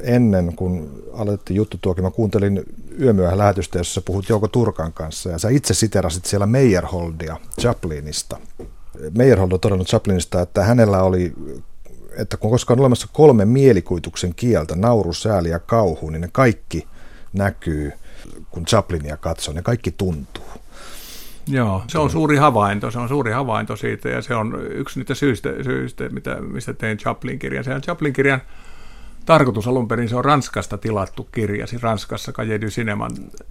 ennen, 0.00 0.56
kun 0.56 1.02
alettiin 1.12 1.56
juttu 1.56 1.78
tuokin, 1.80 2.04
mä 2.04 2.10
kuuntelin 2.10 2.62
yömyöhän 3.00 3.38
lähetystä, 3.38 3.78
jossa 3.78 4.00
puhut 4.00 4.28
Jouko 4.28 4.48
Turkan 4.48 4.92
kanssa, 4.92 5.30
ja 5.30 5.38
sä 5.38 5.48
itse 5.48 5.74
siterasit 5.74 6.24
siellä 6.24 6.46
Meyerholdia 6.46 7.36
Chaplinista. 7.60 8.38
Meyerhold 9.16 9.52
on 9.52 9.60
todennut 9.60 9.88
Chaplinista, 9.88 10.40
että 10.40 10.64
hänellä 10.64 11.02
oli 11.02 11.32
että 12.16 12.36
kun 12.36 12.50
koska 12.50 12.74
on 12.74 12.80
olemassa 12.80 13.08
kolme 13.12 13.44
mielikuituksen 13.44 14.34
kieltä, 14.34 14.76
nauru, 14.76 15.12
sääli 15.12 15.48
ja 15.48 15.58
kauhu, 15.58 16.10
niin 16.10 16.20
ne 16.20 16.28
kaikki 16.32 16.86
näkyy, 17.32 17.92
kun 18.50 18.64
Chaplinia 18.64 19.16
katsoo, 19.16 19.54
ne 19.54 19.62
kaikki 19.62 19.90
tuntuu. 19.90 20.44
Joo, 21.46 21.82
se 21.88 21.98
on 21.98 22.10
suuri 22.10 22.36
havainto, 22.36 22.90
se 22.90 22.98
on 22.98 23.08
suuri 23.08 23.32
havainto 23.32 23.76
siitä 23.76 24.08
ja 24.08 24.22
se 24.22 24.34
on 24.34 24.66
yksi 24.70 24.98
niitä 24.98 25.14
syistä, 25.14 25.48
syistä 25.64 26.08
mitä, 26.08 26.36
mistä 26.40 26.72
tein 26.72 26.98
Chaplin-kirjan. 26.98 27.64
Sehän 27.64 27.82
Chaplin-kirjan 27.82 28.40
tarkoitus 29.26 29.68
alun 29.68 29.88
perin, 29.88 30.08
se 30.08 30.16
on 30.16 30.24
Ranskasta 30.24 30.78
tilattu 30.78 31.28
kirja, 31.32 31.66
siis 31.66 31.82
Ranskassa 31.82 32.32
Cahiers 32.32 32.62
du 32.62 32.66
Cineman 32.66 33.10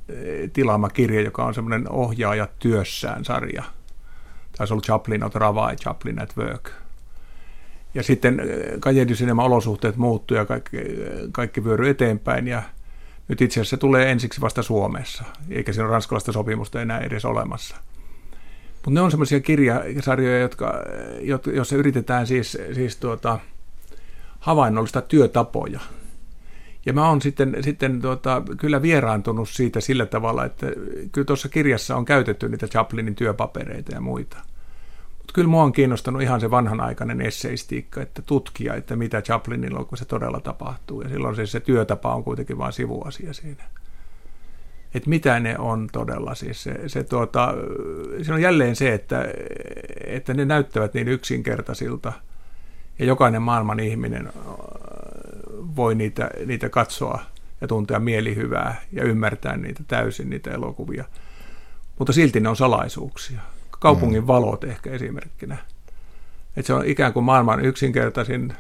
eh, 0.09 0.51
tilaama 0.53 0.89
kirja, 0.89 1.21
joka 1.21 1.45
on 1.45 1.53
semmoinen 1.53 1.91
ohjaaja 1.91 2.47
työssään 2.59 3.25
sarja. 3.25 3.63
Taisi 4.57 4.73
ollut 4.73 4.85
Chaplin 4.85 5.23
at 5.23 5.31
Travail, 5.31 5.75
Chaplin 5.75 6.21
at 6.21 6.37
Work. 6.37 6.80
Ja 7.93 8.03
sitten 8.03 8.41
Cahiers 8.79 9.09
du 9.09 9.13
Cineman 9.13 9.45
olosuhteet 9.45 9.97
muuttuu 9.97 10.37
ja 10.37 10.45
kaikki, 10.45 10.77
kaikki 11.31 11.63
vyöry 11.63 11.89
eteenpäin 11.89 12.47
ja 12.47 12.63
nyt 13.27 13.41
itse 13.41 13.59
asiassa 13.59 13.75
se 13.75 13.79
tulee 13.79 14.11
ensiksi 14.11 14.41
vasta 14.41 14.63
Suomessa, 14.63 15.23
eikä 15.49 15.73
siinä 15.73 15.85
ole 15.85 15.91
ranskalaista 15.91 16.31
sopimusta 16.31 16.81
enää 16.81 16.99
edes 16.99 17.25
olemassa. 17.25 17.75
Mutta 18.73 18.91
ne 18.91 19.01
on 19.01 19.11
semmoisia 19.11 19.39
kirjasarjoja, 19.39 20.39
jotka, 20.39 20.73
joissa 21.53 21.75
yritetään 21.75 22.27
siis, 22.27 22.57
siis 22.73 22.95
tuota, 22.95 23.39
havainnollista 24.39 25.01
työtapoja. 25.01 25.79
Ja 26.85 26.93
mä 26.93 27.09
oon 27.09 27.21
sitten, 27.21 27.57
sitten 27.61 28.01
tuota, 28.01 28.41
kyllä 28.57 28.81
vieraantunut 28.81 29.49
siitä 29.49 29.81
sillä 29.81 30.05
tavalla, 30.05 30.45
että 30.45 30.67
kyllä 31.11 31.25
tuossa 31.25 31.49
kirjassa 31.49 31.95
on 31.95 32.05
käytetty 32.05 32.49
niitä 32.49 32.67
Chaplinin 32.67 33.15
työpapereita 33.15 33.91
ja 33.95 34.01
muita– 34.01 34.37
mutta 35.21 35.33
kyllä 35.33 35.47
mua 35.47 35.63
on 35.63 35.71
kiinnostanut 35.71 36.21
ihan 36.21 36.41
se 36.41 36.51
vanhanaikainen 36.51 37.21
esseistiikka, 37.21 38.01
että 38.01 38.21
tutkia, 38.21 38.75
että 38.75 38.95
mitä 38.95 39.21
Chaplinilla 39.21 39.79
on, 39.79 39.85
kun 39.85 39.97
se 39.97 40.05
todella 40.05 40.39
tapahtuu. 40.39 41.01
Ja 41.01 41.09
silloin 41.09 41.35
siis 41.35 41.51
se 41.51 41.59
työtapa 41.59 42.15
on 42.15 42.23
kuitenkin 42.23 42.57
vain 42.57 42.73
sivuasia 42.73 43.33
siinä. 43.33 43.63
Että 44.93 45.09
mitä 45.09 45.39
ne 45.39 45.57
on 45.57 45.89
todella. 45.91 46.35
Siis 46.35 46.63
se, 46.63 46.75
se, 46.87 47.03
tuota, 47.03 47.53
se 48.21 48.33
on 48.33 48.41
jälleen 48.41 48.75
se, 48.75 48.93
että, 48.93 49.25
että 50.05 50.33
ne 50.33 50.45
näyttävät 50.45 50.93
niin 50.93 51.07
yksinkertaisilta. 51.07 52.13
Ja 52.99 53.05
jokainen 53.05 53.41
maailman 53.41 53.79
ihminen 53.79 54.29
voi 55.75 55.95
niitä, 55.95 56.29
niitä 56.45 56.69
katsoa 56.69 57.21
ja 57.61 57.67
tuntea 57.67 57.99
mielihyvää 57.99 58.81
ja 58.91 59.03
ymmärtää 59.03 59.57
niitä 59.57 59.83
täysin, 59.87 60.29
niitä 60.29 60.51
elokuvia. 60.51 61.05
Mutta 61.99 62.13
silti 62.13 62.39
ne 62.39 62.49
on 62.49 62.55
salaisuuksia 62.55 63.41
kaupungin 63.81 64.27
valot 64.27 64.63
ehkä 64.63 64.91
esimerkkinä. 64.91 65.57
Että 66.57 66.67
se 66.67 66.73
on 66.73 66.85
ikään 66.85 67.13
kuin 67.13 67.23
maailman 67.23 67.65
yksinkertaisin, 67.65 68.53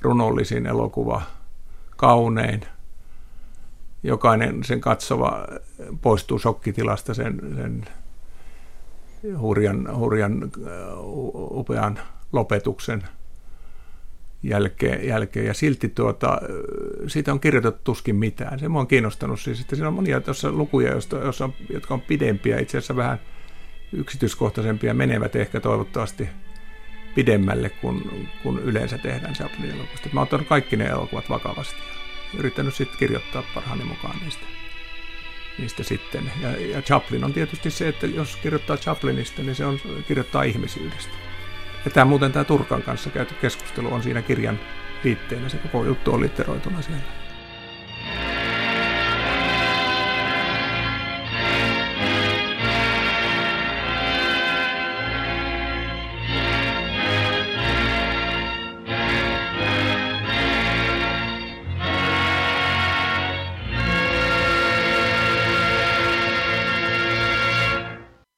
runollisin 0.00 0.66
elokuva, 0.66 1.22
kaunein. 1.96 2.60
Jokainen 4.02 4.64
sen 4.64 4.80
katsova 4.80 5.46
poistuu 6.00 6.38
shokkitilasta 6.38 7.14
sen, 7.14 7.40
sen 7.56 7.84
hurjan, 9.38 9.96
hurjan 9.96 10.50
upean 11.50 11.98
lopetuksen 12.32 13.02
jälkeen, 14.42 15.08
jälkeen. 15.08 15.46
ja 15.46 15.54
silti 15.54 15.88
tuota, 15.88 16.40
siitä 17.06 17.32
on 17.32 17.40
kirjoitettu 17.40 17.80
tuskin 17.84 18.16
mitään. 18.16 18.58
Se 18.58 18.66
on 18.66 18.86
kiinnostanut 18.86 19.40
siis, 19.40 19.60
että 19.60 19.76
siinä 19.76 19.88
on 19.88 19.94
monia 19.94 20.20
tuossa 20.20 20.52
lukuja, 20.52 20.90
joista, 20.90 21.16
jossa 21.16 21.44
on, 21.44 21.54
jotka 21.70 21.94
on 21.94 22.00
pidempiä, 22.00 22.58
itse 22.58 22.78
asiassa 22.78 22.96
vähän– 22.96 23.20
yksityiskohtaisempia 23.92 24.94
menevät 24.94 25.36
ehkä 25.36 25.60
toivottavasti 25.60 26.28
pidemmälle 27.14 27.68
kuin, 27.70 28.28
kuin 28.42 28.58
yleensä 28.58 28.98
tehdään 28.98 29.34
Chaplinin 29.34 29.70
elokuvista. 29.70 30.08
Mä 30.12 30.20
oon 30.20 30.22
ottanut 30.22 30.46
kaikki 30.46 30.76
ne 30.76 30.84
elokuvat 30.84 31.30
vakavasti 31.30 31.80
ja 32.32 32.38
yrittänyt 32.38 32.74
sitten 32.74 32.98
kirjoittaa 32.98 33.42
parhaani 33.54 33.84
mukaan 33.84 34.16
niistä, 34.22 34.46
niistä 35.58 35.82
sitten. 35.82 36.32
Ja, 36.40 36.50
ja 36.50 36.82
Chaplin 36.82 37.24
on 37.24 37.32
tietysti 37.32 37.70
se, 37.70 37.88
että 37.88 38.06
jos 38.06 38.36
kirjoittaa 38.36 38.76
Chaplinista, 38.76 39.42
niin 39.42 39.54
se 39.54 39.64
on 39.64 39.80
kirjoittaa 40.08 40.42
ihmisyydestä. 40.42 41.12
Ja 41.84 41.90
tämä 41.90 42.04
muuten 42.04 42.32
tämä 42.32 42.44
Turkan 42.44 42.82
kanssa 42.82 43.10
käyty 43.10 43.34
keskustelu 43.34 43.94
on 43.94 44.02
siinä 44.02 44.22
kirjan 44.22 44.60
liitteenä, 45.04 45.48
se 45.48 45.56
koko 45.56 45.84
juttu 45.84 46.14
on 46.14 46.20
litteroituna 46.20 46.82
siellä. 46.82 47.02